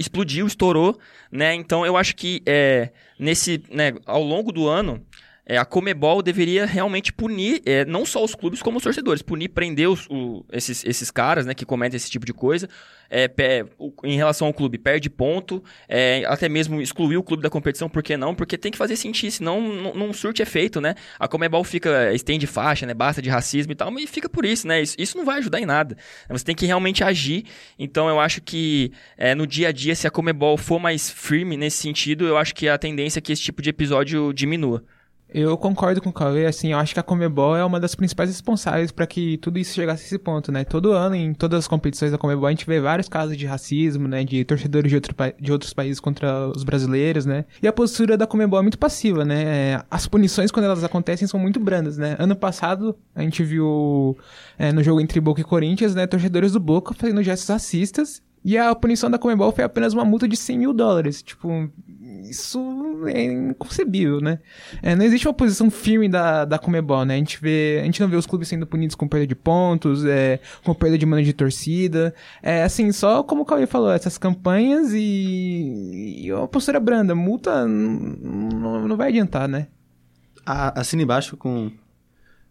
[0.00, 0.98] explodiu, estourou,
[1.30, 1.54] né?
[1.54, 5.04] Então eu acho que é, nesse, né, ao longo do ano
[5.50, 9.48] é, a Comebol deveria realmente punir é, não só os clubes como os torcedores, punir,
[9.48, 12.68] prender os, o, esses, esses caras né, que cometem esse tipo de coisa.
[13.10, 13.28] É,
[13.76, 17.88] o, em relação ao clube, perde ponto, é, até mesmo excluir o clube da competição,
[17.88, 18.32] por que não?
[18.32, 20.94] Porque tem que fazer sentido, senão não, não surte efeito, né?
[21.18, 22.94] A Comebol fica, estende faixa, né?
[22.94, 24.80] Basta de racismo e tal, mas fica por isso, né?
[24.80, 25.96] Isso, isso não vai ajudar em nada.
[26.28, 27.44] Você tem que realmente agir.
[27.76, 31.56] Então eu acho que é, no dia a dia, se a Comebol for mais firme
[31.56, 34.84] nesse sentido, eu acho que a tendência é que esse tipo de episódio diminua.
[35.32, 38.28] Eu concordo com o Cauê, assim, eu acho que a Comebol é uma das principais
[38.30, 40.64] responsáveis para que tudo isso chegasse a esse ponto, né?
[40.64, 44.08] Todo ano, em todas as competições da Comebol, a gente vê vários casos de racismo,
[44.08, 44.24] né?
[44.24, 47.44] De torcedores de, outro, de outros países contra os brasileiros, né?
[47.62, 49.82] E a postura da Comebol é muito passiva, né?
[49.90, 52.16] As punições, quando elas acontecem, são muito brandas, né?
[52.18, 54.18] Ano passado, a gente viu
[54.58, 56.06] é, no jogo entre Boca e Corinthians, né?
[56.06, 60.26] Torcedores do Boca fazendo gestos racistas e a punição da Comebol foi apenas uma multa
[60.26, 61.22] de 100 mil dólares.
[61.22, 61.70] Tipo,
[62.28, 64.38] isso é inconcebível, né?
[64.82, 67.14] É, não existe uma posição firme da, da Comebol, né?
[67.14, 70.04] A gente, vê, a gente não vê os clubes sendo punidos com perda de pontos,
[70.06, 72.14] é, com perda de mano de torcida.
[72.42, 77.14] É assim, só como o Cauê falou, essas campanhas e, e uma postura branda.
[77.14, 79.66] Multa não, não vai adiantar, né?
[80.46, 81.70] Assina embaixo com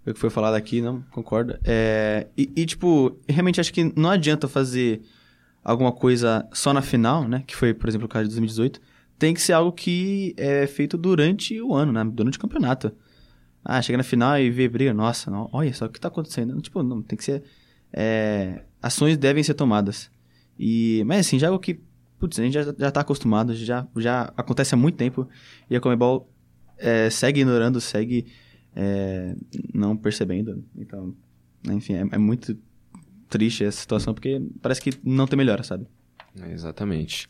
[0.05, 1.57] o que foi falado aqui, não concordo.
[1.63, 5.01] É, e, e, tipo, realmente acho que não adianta fazer
[5.63, 7.43] alguma coisa só na final, né?
[7.45, 8.81] Que foi, por exemplo, o caso de 2018.
[9.17, 12.03] Tem que ser algo que é feito durante o ano, né?
[12.05, 12.91] Durante o campeonato.
[13.63, 14.93] Ah, chega na final e vê briga.
[14.93, 16.59] Nossa, não, olha só o que tá acontecendo.
[16.61, 17.43] Tipo, não, tem que ser...
[17.91, 20.09] É, ações devem ser tomadas.
[20.57, 21.81] E, mas assim, já é algo que...
[22.17, 25.27] Putz, a gente já, já tá acostumado, já, já acontece há muito tempo.
[25.69, 26.29] E a Comebol
[26.77, 28.25] é, segue ignorando, segue
[28.75, 29.35] é,
[29.73, 30.63] não percebendo.
[30.75, 31.13] Então,
[31.69, 32.57] enfim, é, é muito
[33.29, 35.87] triste essa situação, porque parece que não tem melhora, sabe?
[36.51, 37.27] Exatamente.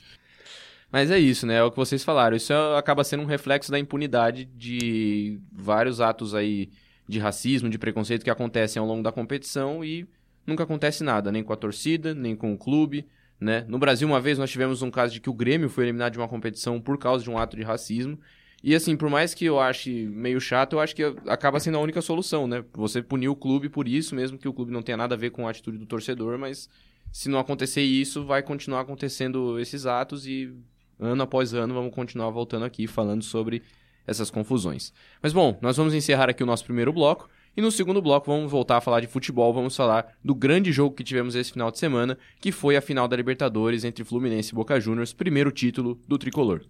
[0.91, 1.57] Mas é isso, né?
[1.57, 2.35] É o que vocês falaram.
[2.35, 6.69] Isso é, acaba sendo um reflexo da impunidade de vários atos aí
[7.07, 10.07] de racismo, de preconceito que acontecem ao longo da competição e
[10.45, 13.07] nunca acontece nada, nem com a torcida, nem com o clube,
[13.39, 13.65] né?
[13.67, 16.19] No Brasil, uma vez nós tivemos um caso de que o Grêmio foi eliminado de
[16.19, 18.19] uma competição por causa de um ato de racismo
[18.63, 21.81] e assim, por mais que eu ache meio chato, eu acho que acaba sendo a
[21.81, 22.63] única solução, né?
[22.73, 25.29] Você punir o clube por isso, mesmo que o clube não tenha nada a ver
[25.29, 26.69] com a atitude do torcedor, mas
[27.11, 30.53] se não acontecer isso, vai continuar acontecendo esses atos e
[30.99, 33.63] ano após ano vamos continuar voltando aqui falando sobre
[34.05, 34.91] essas confusões.
[35.21, 37.29] Mas bom, nós vamos encerrar aqui o nosso primeiro bloco.
[37.57, 40.95] E no segundo bloco vamos voltar a falar de futebol, vamos falar do grande jogo
[40.95, 44.55] que tivemos esse final de semana, que foi a final da Libertadores entre Fluminense e
[44.55, 46.61] Boca Juniors, primeiro título do tricolor.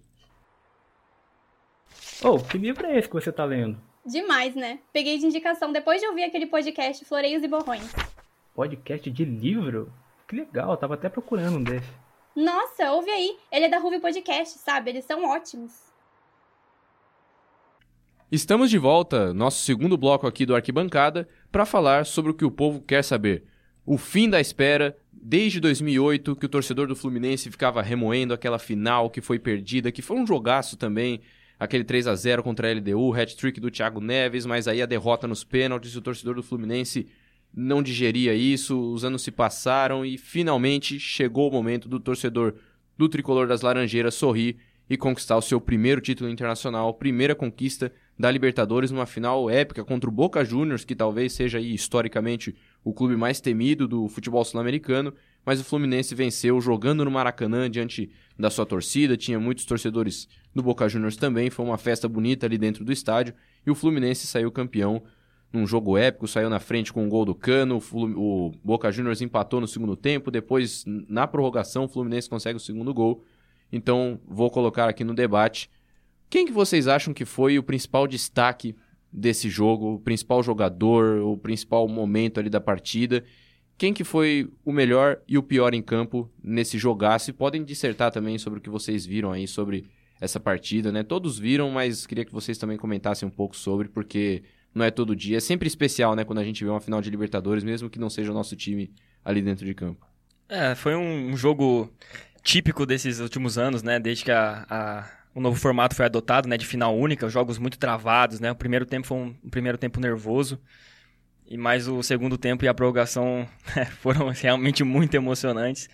[2.22, 3.80] Oh, que livro é esse que você tá lendo?
[4.04, 4.80] Demais, né?
[4.92, 7.90] Peguei de indicação depois de ouvir aquele podcast Floreios e Borrões.
[8.54, 9.90] Podcast de livro?
[10.28, 11.88] Que legal, eu tava até procurando um desse.
[12.36, 13.38] Nossa, ouve aí.
[13.50, 14.90] Ele é da Ruby Podcast, sabe?
[14.90, 15.72] Eles são ótimos.
[18.30, 22.50] Estamos de volta, nosso segundo bloco aqui do Arquibancada, para falar sobre o que o
[22.50, 23.44] povo quer saber.
[23.86, 29.08] O fim da espera, desde 2008, que o torcedor do Fluminense ficava remoendo aquela final
[29.08, 31.22] que foi perdida, que foi um jogaço também,
[31.60, 35.28] aquele 3 a 0 contra a LDU, hat-trick do Thiago Neves, mas aí a derrota
[35.28, 37.06] nos pênaltis, o torcedor do Fluminense
[37.54, 42.54] não digeria isso, os anos se passaram e finalmente chegou o momento do torcedor
[42.96, 44.56] do tricolor das Laranjeiras sorrir
[44.88, 50.08] e conquistar o seu primeiro título internacional, primeira conquista da Libertadores numa final épica contra
[50.08, 55.12] o Boca Juniors, que talvez seja aí historicamente o clube mais temido do futebol sul-americano,
[55.44, 60.62] mas o Fluminense venceu jogando no Maracanã diante da sua torcida, tinha muitos torcedores do
[60.62, 63.34] Boca Juniors também, foi uma festa bonita ali dentro do estádio.
[63.66, 65.02] E o Fluminense saiu campeão
[65.52, 69.60] num jogo épico, saiu na frente com um gol do Cano, o Boca Juniors empatou
[69.60, 73.24] no segundo tempo, depois na prorrogação o Fluminense consegue o segundo gol.
[73.72, 75.70] Então, vou colocar aqui no debate.
[76.28, 78.76] Quem que vocês acham que foi o principal destaque
[79.12, 83.24] desse jogo, o principal jogador, o principal momento ali da partida
[83.80, 87.30] quem que foi o melhor e o pior em campo nesse jogaço?
[87.30, 89.86] E podem dissertar também sobre o que vocês viram aí sobre
[90.20, 91.02] essa partida, né?
[91.02, 94.42] Todos viram, mas queria que vocês também comentassem um pouco sobre, porque
[94.74, 95.38] não é todo dia.
[95.38, 98.10] É sempre especial, né, quando a gente vê uma final de Libertadores, mesmo que não
[98.10, 98.92] seja o nosso time
[99.24, 100.06] ali dentro de campo.
[100.46, 101.90] É, foi um jogo
[102.42, 103.98] típico desses últimos anos, né?
[103.98, 106.58] Desde que a, a, o novo formato foi adotado, né?
[106.58, 108.52] De final única, jogos muito travados, né?
[108.52, 110.60] O primeiro tempo foi um, um primeiro tempo nervoso.
[111.50, 113.44] E mais o segundo tempo e a prorrogação
[114.00, 115.88] foram realmente muito emocionantes.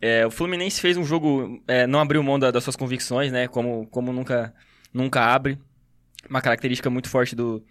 [0.00, 3.46] É, o Fluminense fez um jogo, é, não abriu mão da, das suas convicções, né?
[3.46, 4.54] Como, como nunca,
[4.94, 5.58] nunca abre.
[6.30, 7.62] Uma característica muito forte do,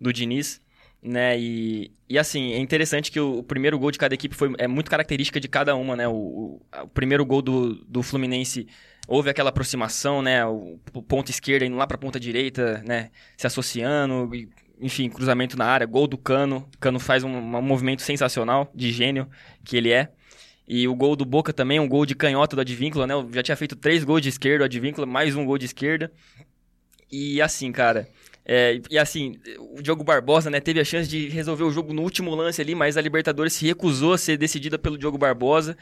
[0.00, 0.60] do Diniz.
[1.00, 1.38] Né?
[1.38, 4.68] E, e assim, é interessante que o, o primeiro gol de cada equipe foi, é
[4.68, 6.06] muito característica de cada uma, né?
[6.08, 8.68] O, o, o primeiro gol do, do Fluminense
[9.08, 10.44] houve aquela aproximação, né?
[10.46, 13.10] O, o ponto esquerda indo lá para a ponta direita, né?
[13.36, 14.48] Se associando, e,
[14.82, 16.68] enfim, cruzamento na área, gol do Cano.
[16.80, 19.28] Cano faz um, um movimento sensacional, de gênio
[19.64, 20.10] que ele é.
[20.66, 23.14] E o gol do Boca também, um gol de canhota do Advíncula, né?
[23.14, 26.12] Eu já tinha feito três gols de esquerda, o Advíncula, mais um gol de esquerda.
[27.10, 28.08] E assim, cara,
[28.44, 32.02] é, e assim, o Diogo Barbosa, né, teve a chance de resolver o jogo no
[32.02, 35.76] último lance ali, mas a Libertadores se recusou a ser decidida pelo Diogo Barbosa.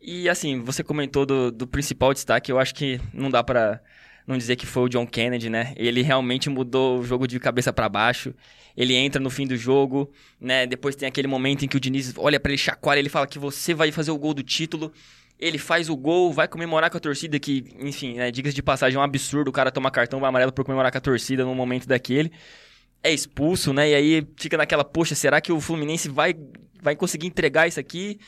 [0.00, 3.80] E assim, você comentou do, do principal destaque, eu acho que não dá para
[4.26, 5.74] não dizer que foi o John Kennedy, né?
[5.76, 8.34] Ele realmente mudou o jogo de cabeça para baixo.
[8.76, 10.10] Ele entra no fim do jogo,
[10.40, 10.66] né?
[10.66, 13.38] Depois tem aquele momento em que o Diniz olha para ele chacoalha, ele fala que
[13.38, 14.92] você vai fazer o gol do título.
[15.38, 18.96] Ele faz o gol, vai comemorar com a torcida, que, enfim, né, diga-se de passagem,
[18.96, 21.86] é um absurdo o cara tomar cartão amarelo por comemorar com a torcida num momento
[21.86, 22.32] daquele.
[23.02, 23.90] É expulso, né?
[23.90, 26.34] E aí fica naquela, poxa, será que o Fluminense vai,
[26.80, 28.18] vai conseguir entregar isso aqui?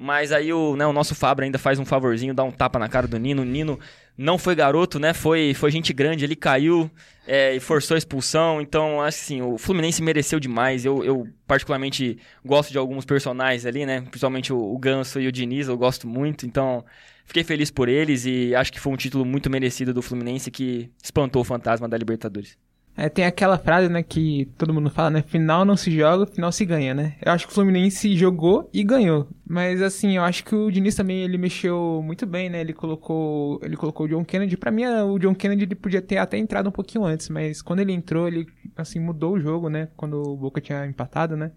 [0.00, 2.88] Mas aí o, né, o nosso Fábio ainda faz um favorzinho, dá um tapa na
[2.88, 3.42] cara do Nino.
[3.42, 3.80] O Nino
[4.16, 5.12] não foi garoto, né?
[5.12, 6.88] Foi, foi gente grande, ele caiu
[7.26, 8.60] é, e forçou a expulsão.
[8.60, 10.84] Então, assim, o Fluminense mereceu demais.
[10.84, 14.02] Eu, eu particularmente gosto de alguns personagens ali, né?
[14.02, 16.46] Principalmente o, o Ganso e o Diniz, eu gosto muito.
[16.46, 16.84] Então,
[17.26, 20.88] fiquei feliz por eles e acho que foi um título muito merecido do Fluminense que
[21.02, 22.56] espantou o fantasma da Libertadores.
[23.00, 25.22] É, tem aquela frase, né, que todo mundo fala, né?
[25.22, 27.14] Final não se joga, final se ganha, né?
[27.24, 29.28] Eu acho que o Fluminense jogou e ganhou.
[29.46, 32.60] Mas assim, eu acho que o Diniz também ele mexeu muito bem, né?
[32.60, 34.56] Ele colocou, ele colocou o John Kennedy.
[34.56, 37.78] Para mim, o John Kennedy ele podia ter até entrado um pouquinho antes, mas quando
[37.78, 39.86] ele entrou, ele assim mudou o jogo, né?
[39.96, 41.52] Quando o Boca tinha empatado, né?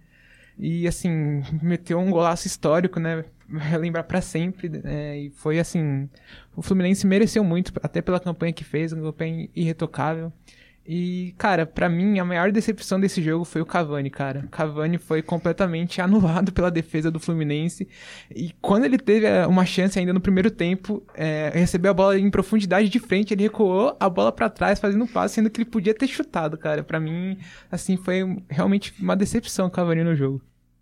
[0.60, 3.26] E assim, meteu um golaço histórico, né?
[3.50, 4.70] Vai lembrar para sempre.
[4.70, 5.18] Né?
[5.18, 6.08] E foi assim,
[6.56, 10.32] o Fluminense mereceu muito, até pela campanha que fez, uma campanha irretocável.
[10.86, 14.48] E, cara, para mim, a maior decepção desse jogo foi o Cavani, cara.
[14.50, 17.88] Cavani foi completamente anulado pela defesa do Fluminense.
[18.36, 22.20] E quando ele teve é, uma chance ainda no primeiro tempo, é, recebeu a bola
[22.20, 25.62] em profundidade de frente, ele recuou a bola para trás, fazendo um passe, sendo que
[25.62, 26.84] ele podia ter chutado, cara.
[26.84, 27.38] para mim,
[27.72, 30.42] assim, foi realmente uma decepção o Cavani no jogo.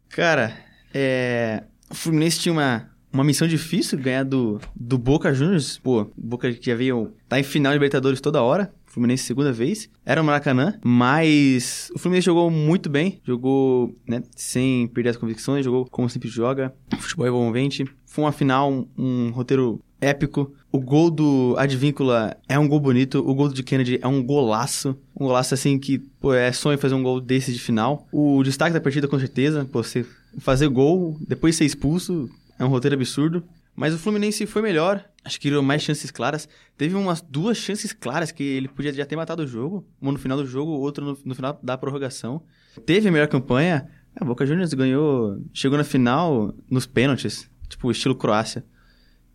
[0.09, 0.55] Cara,
[0.93, 1.63] é...
[1.89, 5.77] o Fluminense tinha uma, uma missão difícil, ganhar do, do Boca Juniors.
[5.77, 8.71] Pô, Boca que já veio tá em final de Libertadores toda hora.
[8.89, 9.89] Fluminense segunda vez.
[10.05, 15.63] Era o Maracanã, mas o Fluminense jogou muito bem, jogou, né, sem perder as convicções,
[15.63, 17.85] jogou como sempre joga, futebol envolvente.
[18.05, 20.51] Foi uma final, um, um roteiro épico.
[20.71, 24.97] O gol do Advíncula é um gol bonito, o gol do Kennedy é um golaço.
[25.15, 28.07] Um golaço assim que, pô, é sonho fazer um gol desse de final.
[28.11, 30.05] O destaque da partida, com certeza, pô, você
[30.39, 33.43] fazer gol, depois ser expulso, é um roteiro absurdo.
[33.75, 36.47] Mas o Fluminense foi melhor, acho que criou mais chances claras.
[36.77, 39.87] Teve umas duas chances claras que ele podia já ter matado o jogo.
[40.01, 42.43] Uma no final do jogo, outra no, no final da prorrogação.
[42.85, 43.89] Teve a melhor campanha.
[44.15, 48.65] A Boca Juniors ganhou, chegou na final nos pênaltis, tipo estilo Croácia.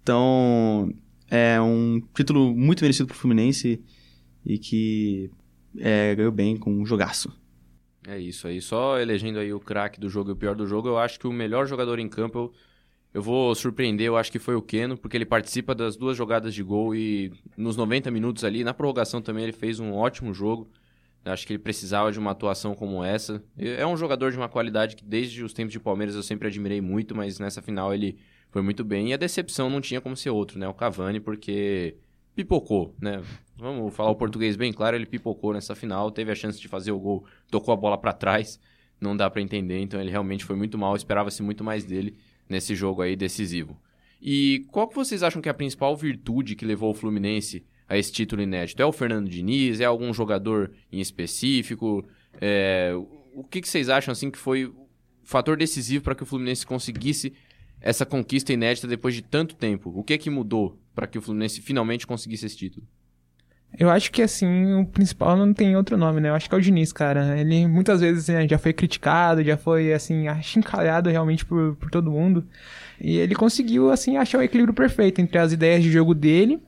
[0.03, 0.93] Então,
[1.31, 3.83] é um título muito merecido pro Fluminense
[4.45, 5.31] e que
[5.79, 7.33] é, ganhou bem com um jogaço.
[8.07, 8.61] É isso aí.
[8.61, 11.27] Só elegendo aí o craque do jogo e o pior do jogo, eu acho que
[11.27, 12.39] o melhor jogador em campo...
[12.39, 12.53] Eu
[13.15, 16.53] eu vou surpreender, eu acho que foi o Keno, porque ele participa das duas jogadas
[16.53, 20.69] de gol e nos 90 minutos ali, na prorrogação também ele fez um ótimo jogo.
[21.25, 23.43] Eu acho que ele precisava de uma atuação como essa.
[23.57, 26.81] É um jogador de uma qualidade que desde os tempos de Palmeiras eu sempre admirei
[26.81, 28.19] muito, mas nessa final ele
[28.51, 29.11] foi muito bem.
[29.11, 30.67] E a decepção não tinha como ser outro, né?
[30.67, 31.97] O Cavani, porque
[32.35, 33.23] pipocou, né?
[33.57, 36.91] Vamos falar o português bem claro, ele pipocou nessa final, teve a chance de fazer
[36.91, 38.59] o gol, tocou a bola para trás,
[39.01, 42.75] não dá para entender, então ele realmente foi muito mal, esperava-se muito mais dele nesse
[42.75, 43.81] jogo aí decisivo.
[44.21, 47.99] E qual que vocês acham que é a principal virtude que levou o Fluminense a
[47.99, 48.81] esse título inédito?
[48.81, 49.81] É o Fernando Diniz?
[49.81, 52.07] É algum jogador em específico?
[52.41, 52.93] É...
[53.35, 54.87] O que, que vocês acham assim que foi o
[55.25, 57.35] fator decisivo para que o Fluminense conseguisse
[57.81, 59.93] essa conquista inédita depois de tanto tempo?
[59.95, 62.87] O que é que mudou para que o Fluminense finalmente conseguisse esse título?
[63.79, 66.29] Eu acho que, assim, o principal não tem outro nome, né?
[66.29, 67.39] Eu acho que é o Diniz, cara.
[67.39, 72.11] Ele muitas vezes né, já foi criticado, já foi, assim, achincalhado realmente por, por todo
[72.11, 72.47] mundo.
[73.01, 76.61] E ele conseguiu, assim, achar o equilíbrio perfeito entre as ideias de jogo dele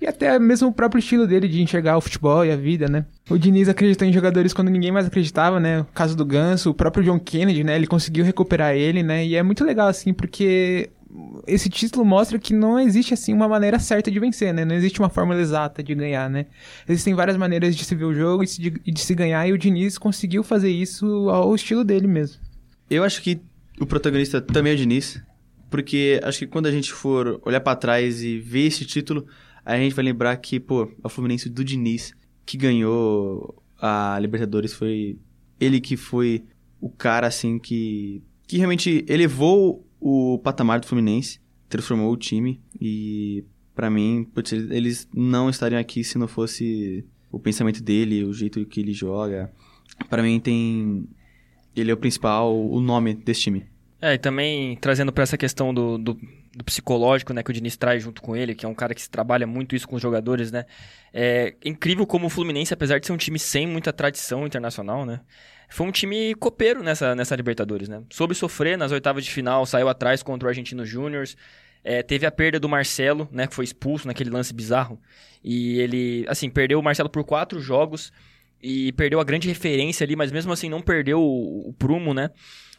[0.00, 3.04] E até mesmo o próprio estilo dele de enxergar o futebol e a vida, né?
[3.28, 5.80] O Diniz acreditou em jogadores quando ninguém mais acreditava, né?
[5.80, 7.76] O caso do Ganso, o próprio John Kennedy, né?
[7.76, 9.26] Ele conseguiu recuperar ele, né?
[9.26, 10.90] E é muito legal, assim, porque
[11.46, 14.64] esse título mostra que não existe, assim, uma maneira certa de vencer, né?
[14.64, 16.46] Não existe uma fórmula exata de ganhar, né?
[16.88, 19.58] Existem várias maneiras de se ver o jogo e de, de se ganhar, e o
[19.58, 22.40] Diniz conseguiu fazer isso ao estilo dele mesmo.
[22.88, 23.40] Eu acho que
[23.80, 25.20] o protagonista também é o Diniz,
[25.68, 29.26] porque acho que quando a gente for olhar para trás e ver esse título,
[29.64, 32.12] a gente vai lembrar que, pô, é o Fluminense do Diniz
[32.44, 35.18] que ganhou a Libertadores foi
[35.58, 36.44] ele que foi
[36.80, 43.44] o cara assim que que realmente elevou o patamar do Fluminense, transformou o time e
[43.74, 48.64] para mim, putz, eles não estariam aqui se não fosse o pensamento dele, o jeito
[48.66, 49.50] que ele joga.
[50.08, 51.08] Para mim tem
[51.74, 53.66] ele é o principal, o nome desse time.
[54.02, 56.18] É, e também trazendo para essa questão do, do,
[56.54, 59.08] do, psicológico, né, que o Diniz traz junto com ele, que é um cara que
[59.08, 60.64] trabalha muito isso com os jogadores, né?
[61.12, 65.20] É incrível como o Fluminense, apesar de ser um time sem muita tradição internacional, né?
[65.70, 68.02] Foi um time copeiro nessa, nessa Libertadores, né?
[68.10, 71.26] Soube sofrer nas oitavas de final, saiu atrás contra o Argentino Júnior.
[71.82, 75.00] É, teve a perda do Marcelo, né, que foi expulso naquele lance bizarro.
[75.42, 78.12] E ele, assim, perdeu o Marcelo por quatro jogos
[78.62, 82.30] e perdeu a grande referência ali, mas mesmo assim não perdeu o, o prumo, né?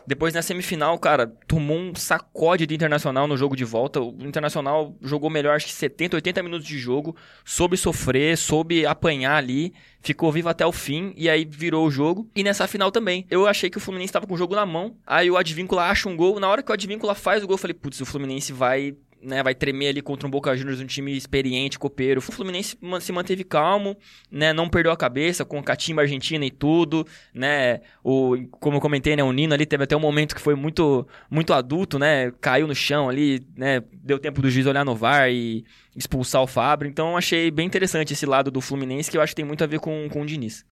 [0.06, 4.02] Depois na semifinal, cara, tomou um sacode do Internacional no jogo de volta.
[4.02, 9.36] O Internacional jogou melhor, acho que 70, 80 minutos de jogo, soube sofrer, soube apanhar
[9.36, 12.30] ali, ficou vivo até o fim e aí virou o jogo.
[12.36, 14.95] E nessa final também, eu achei que o Fluminense estava com o jogo na mão.
[15.06, 16.39] Aí o Advíncula acha um gol.
[16.39, 19.43] Na hora que o Advíncula faz o gol, eu falei, putz, o Fluminense vai né,
[19.43, 22.19] vai tremer ali contra um Boca Juniors, um time experiente, copeiro.
[22.19, 23.95] O Fluminense se manteve calmo,
[24.30, 28.82] né, não perdeu a cabeça com o Catimba Argentina e tudo, né, o, como eu
[28.82, 32.32] comentei, né, o Nino ali teve até um momento que foi muito, muito adulto, né,
[32.41, 35.63] caiu no chão ali, né, deu tempo do juiz olhar no VAR e
[35.95, 39.38] expulsar o Fábio, então achei bem interessante esse lado do Fluminense, que eu acho que
[39.38, 40.65] tem muito a ver com, com o Diniz.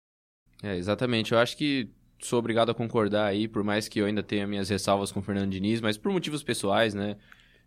[0.63, 1.89] É, exatamente, eu acho que
[2.19, 5.23] sou obrigado a concordar aí, por mais que eu ainda tenha minhas ressalvas com o
[5.23, 7.15] Fernando Diniz, mas por motivos pessoais, né,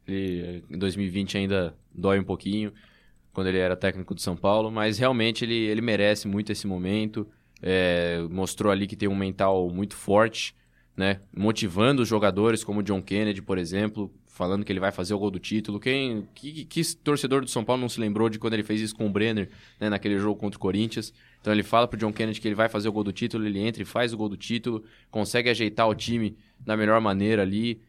[0.07, 2.73] ele, em 2020 ainda dói um pouquinho,
[3.33, 7.27] quando ele era técnico de São Paulo, mas realmente ele, ele merece muito esse momento.
[7.63, 10.55] É, mostrou ali que tem um mental muito forte,
[10.97, 11.21] né?
[11.37, 15.19] Motivando os jogadores, como o John Kennedy, por exemplo, falando que ele vai fazer o
[15.19, 15.79] gol do título.
[15.79, 18.95] Quem, que, que torcedor do São Paulo não se lembrou de quando ele fez isso
[18.95, 21.13] com o Brenner, né, naquele jogo contra o Corinthians?
[21.41, 23.59] Então ele fala pro John Kennedy que ele vai fazer o gol do título, ele
[23.59, 27.83] entra e faz o gol do título, consegue ajeitar o time da melhor maneira ali.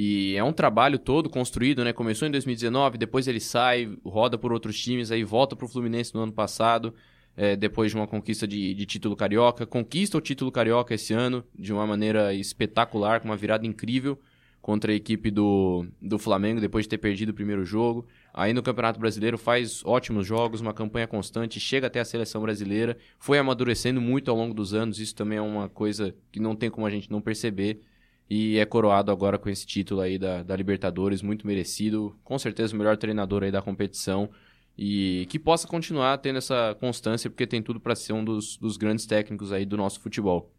[0.00, 1.92] E é um trabalho todo construído, né?
[1.92, 6.14] Começou em 2019, depois ele sai, roda por outros times, aí volta para o Fluminense
[6.14, 6.94] no ano passado,
[7.36, 9.66] é, depois de uma conquista de, de, título carioca.
[9.66, 14.16] Conquista o título carioca esse ano de uma maneira espetacular, com uma virada incrível
[14.62, 18.06] contra a equipe do, do Flamengo, depois de ter perdido o primeiro jogo.
[18.32, 22.96] Aí no Campeonato Brasileiro faz ótimos jogos, uma campanha constante, chega até a seleção brasileira,
[23.18, 26.70] foi amadurecendo muito ao longo dos anos, isso também é uma coisa que não tem
[26.70, 27.82] como a gente não perceber
[28.28, 32.74] e é coroado agora com esse título aí da, da Libertadores, muito merecido, com certeza
[32.74, 34.28] o melhor treinador aí da competição
[34.76, 38.76] e que possa continuar tendo essa constância, porque tem tudo para ser um dos, dos
[38.76, 40.52] grandes técnicos aí do nosso futebol.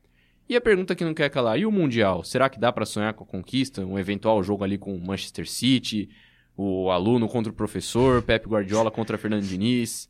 [0.48, 2.24] E a pergunta que não quer calar, e o Mundial?
[2.24, 3.86] Será que dá para sonhar com a conquista?
[3.86, 6.10] Um eventual jogo ali com o Manchester City,
[6.58, 10.10] o aluno contra o professor, Pep Guardiola contra Fernando Diniz?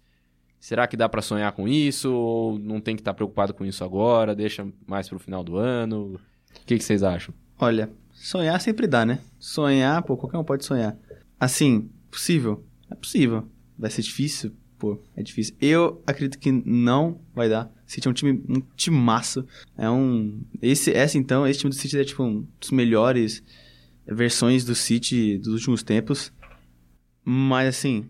[0.59, 2.11] Será que dá para sonhar com isso?
[2.11, 4.33] Ou não tem que estar tá preocupado com isso agora?
[4.33, 6.15] Deixa mais para o final do ano?
[6.15, 7.33] O que, que vocês acham?
[7.61, 9.19] Olha, sonhar sempre dá, né?
[9.37, 10.97] Sonhar, pô, qualquer um pode sonhar.
[11.37, 12.65] Assim, possível?
[12.89, 13.49] É possível.
[13.77, 14.53] Vai ser difícil?
[14.77, 15.55] Pô, é difícil.
[15.59, 17.69] Eu acredito que não vai dar.
[17.85, 19.45] City é um time, um timaço.
[19.77, 20.41] É um...
[20.61, 23.43] Esse, essa então, esse time do City é tipo um dos melhores
[24.07, 26.31] versões do City dos últimos tempos.
[27.25, 28.09] Mas assim,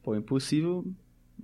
[0.00, 0.86] pô, impossível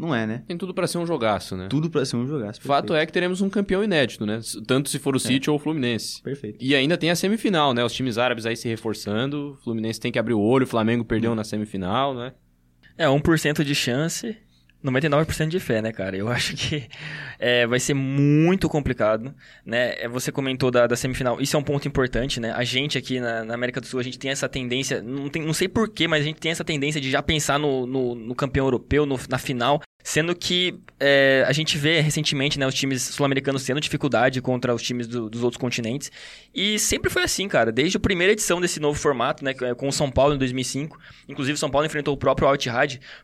[0.01, 0.43] não é, né?
[0.49, 1.69] Tem tudo para ser um jogaço, né?
[1.69, 2.59] Tudo para ser um jogaço.
[2.59, 2.67] Perfeito.
[2.67, 4.41] Fato é que teremos um campeão inédito, né?
[4.67, 5.21] Tanto se for o é.
[5.21, 5.53] City é.
[5.53, 6.23] ou o Fluminense.
[6.23, 6.57] Perfeito.
[6.59, 7.85] E ainda tem a semifinal, né?
[7.85, 9.51] Os times árabes aí se reforçando.
[9.51, 11.35] O Fluminense tem que abrir o olho, o Flamengo perdeu hum.
[11.35, 12.33] na semifinal, né?
[12.97, 14.37] É, 1% de chance.
[14.85, 16.17] 99% de fé, né, cara?
[16.17, 16.89] Eu acho que
[17.39, 19.95] é, vai ser muito complicado, né?
[19.99, 22.53] É, você comentou da, da, semifinal, isso é um ponto importante, né?
[22.53, 25.43] A gente aqui na, na, América do Sul, a gente tem essa tendência, não, tem,
[25.43, 28.35] não sei porquê, mas a gente tem essa tendência de já pensar no, no, no
[28.35, 33.03] campeão europeu, no, na final, Sendo que é, a gente vê recentemente né, os times
[33.03, 36.11] sul-americanos tendo dificuldade contra os times do, dos outros continentes.
[36.55, 37.71] E sempre foi assim, cara.
[37.71, 40.99] Desde a primeira edição desse novo formato, né, com o São Paulo em 2005.
[41.29, 42.57] Inclusive, o São Paulo enfrentou o próprio Al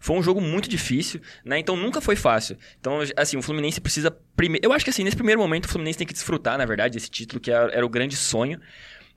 [0.01, 1.59] Foi um jogo muito difícil, né?
[1.59, 2.57] Então nunca foi fácil.
[2.81, 4.17] Então, assim, o Fluminense precisa.
[4.37, 4.59] Prime...
[4.63, 7.11] Eu acho que assim, nesse primeiro momento, o Fluminense tem que desfrutar, na verdade, desse
[7.11, 8.61] título, que era, era o grande sonho.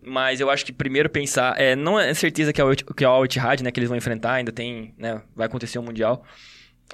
[0.01, 1.59] Mas eu acho que primeiro pensar.
[1.59, 3.23] É, não é certeza que é o, que é o Al
[3.61, 4.93] né, que eles vão enfrentar, ainda tem.
[4.97, 6.25] Né, vai acontecer o Mundial.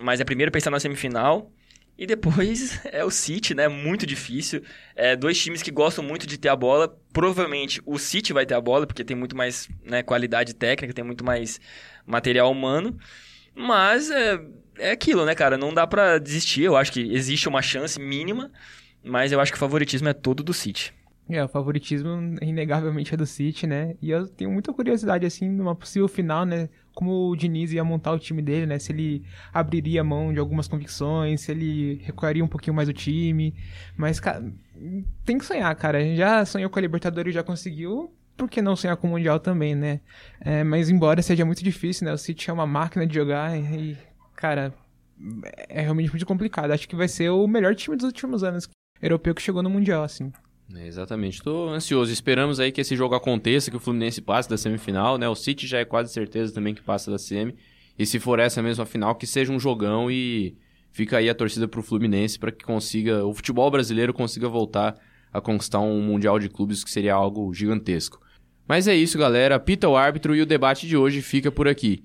[0.02, 1.52] Mas é primeiro pensar na semifinal.
[1.98, 3.68] E depois é o City, né?
[3.68, 4.62] Muito difícil.
[4.96, 6.94] É, dois times que gostam muito de ter a bola.
[7.14, 11.06] Provavelmente o City vai ter a bola, porque tem muito mais né, qualidade técnica, tem
[11.06, 11.60] muito mais
[12.06, 12.98] material humano.
[13.56, 14.42] Mas é,
[14.78, 15.58] é aquilo, né, cara?
[15.58, 16.64] Não dá pra desistir.
[16.64, 18.52] Eu acho que existe uma chance mínima,
[19.02, 20.94] mas eu acho que o favoritismo é todo do City.
[21.28, 23.96] É, o favoritismo inegavelmente é do City, né?
[24.02, 26.70] E eu tenho muita curiosidade, assim, numa possível final, né?
[26.96, 28.80] Como o Diniz ia montar o time dele, né?
[28.80, 29.24] Se ele
[29.54, 33.54] abriria mão de algumas convicções, se ele recuaria um pouquinho mais o time.
[33.98, 34.44] Mas, cara,
[35.26, 36.16] tem que sonhar, cara.
[36.16, 38.12] Já sonhou com a Libertadores, já conseguiu.
[38.38, 40.00] Por que não sonhar com o Mundial também, né?
[40.40, 42.14] É, mas embora seja muito difícil, né?
[42.14, 43.98] O City é uma máquina de jogar e,
[44.36, 44.74] cara,
[45.70, 46.72] é realmente muito complicado.
[46.72, 48.70] Acho que vai ser o melhor time dos últimos anos
[49.02, 50.32] europeu que chegou no Mundial, assim.
[50.74, 52.12] É, exatamente, estou ansioso.
[52.12, 55.28] Esperamos aí que esse jogo aconteça, que o Fluminense passe da semifinal, né?
[55.30, 57.56] O City já é quase certeza também que passa da semi.
[57.98, 60.58] E se for essa mesma final, que seja um jogão e
[60.92, 64.96] fica aí a torcida pro Fluminense para que consiga, o futebol brasileiro consiga voltar
[65.32, 68.20] a conquistar um mundial de clubes que seria algo gigantesco.
[68.68, 69.60] Mas é isso, galera.
[69.60, 72.04] Pita o árbitro e o debate de hoje fica por aqui.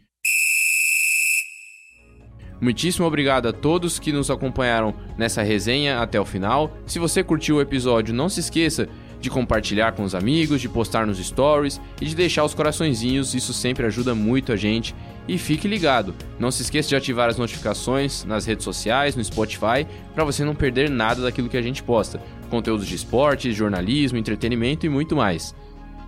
[2.61, 6.77] Muitíssimo obrigado a todos que nos acompanharam nessa resenha até o final.
[6.87, 8.87] Se você curtiu o episódio, não se esqueça
[9.19, 13.53] de compartilhar com os amigos, de postar nos stories e de deixar os coraçõezinhos, isso
[13.53, 14.95] sempre ajuda muito a gente.
[15.27, 19.87] E fique ligado, não se esqueça de ativar as notificações nas redes sociais, no Spotify,
[20.15, 22.21] para você não perder nada daquilo que a gente posta.
[22.51, 25.55] Conteúdos de esportes, jornalismo, entretenimento e muito mais.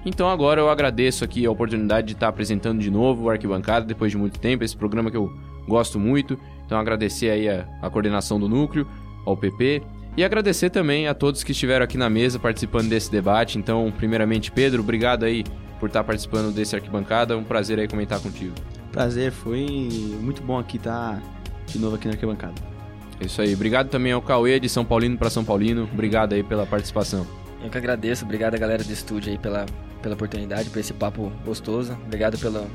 [0.05, 4.11] Então agora eu agradeço aqui a oportunidade de estar apresentando de novo o Arquibancada depois
[4.11, 5.33] de muito tempo, esse programa que eu
[5.69, 6.39] gosto muito.
[6.65, 8.87] Então agradecer aí a, a coordenação do núcleo,
[9.25, 9.83] ao PP
[10.17, 13.59] e agradecer também a todos que estiveram aqui na mesa participando desse debate.
[13.59, 15.45] Então, primeiramente, Pedro, obrigado aí
[15.81, 17.37] por estar participando desse arquibancada.
[17.37, 18.55] Um prazer aí comentar contigo.
[18.91, 19.67] Prazer, foi
[20.21, 21.23] muito bom aqui estar
[21.67, 22.55] de novo aqui na arquibancada.
[23.21, 23.55] É isso aí.
[23.55, 25.89] Obrigado também ao Cauê de São Paulino para São Paulino.
[25.93, 27.27] Obrigado aí pela participação.
[27.65, 28.25] Eu que agradeço.
[28.25, 29.65] Obrigado a galera do estúdio aí pela,
[30.03, 31.97] pela oportunidade, por esse papo gostoso.
[32.05, 32.67] Obrigado pelo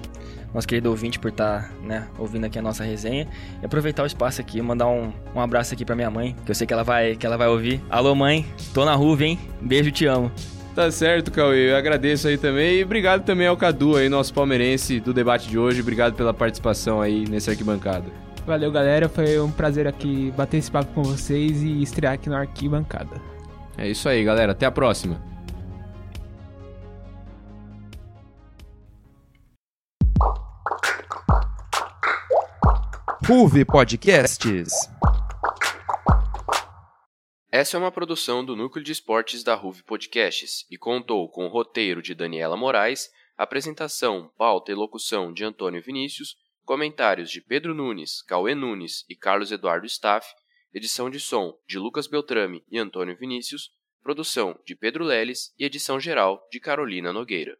[0.53, 3.27] nosso querido ouvinte por estar né, ouvindo aqui a nossa resenha.
[3.61, 6.55] E aproveitar o espaço aqui, mandar um, um abraço aqui pra minha mãe, que eu
[6.55, 7.81] sei que ela vai, que ela vai ouvir.
[7.89, 9.39] Alô, mãe, tô na rua, hein?
[9.61, 10.31] Beijo, te amo.
[10.77, 11.71] Tá certo, Cauê.
[11.71, 12.77] Eu agradeço aí também.
[12.77, 15.81] E obrigado também ao Cadu aí, nosso palmeirense do debate de hoje.
[15.81, 18.05] Obrigado pela participação aí nesse arquibancada.
[18.45, 19.09] Valeu, galera.
[19.09, 23.19] Foi um prazer aqui bater esse papo com vocês e estrear aqui na arquibancada.
[23.75, 24.51] É isso aí, galera.
[24.51, 25.19] Até a próxima.
[33.27, 34.71] Ruve Podcasts.
[37.51, 41.49] Essa é uma produção do Núcleo de Esportes da Ruve Podcasts e contou com o
[41.49, 48.21] roteiro de Daniela Moraes, apresentação, pauta e locução de Antônio Vinícius, comentários de Pedro Nunes,
[48.21, 50.25] Cauê Nunes e Carlos Eduardo Staff,
[50.73, 53.71] edição de som de Lucas Beltrame e Antônio Vinícius,
[54.01, 57.57] produção de Pedro Leles e edição geral de Carolina Nogueira.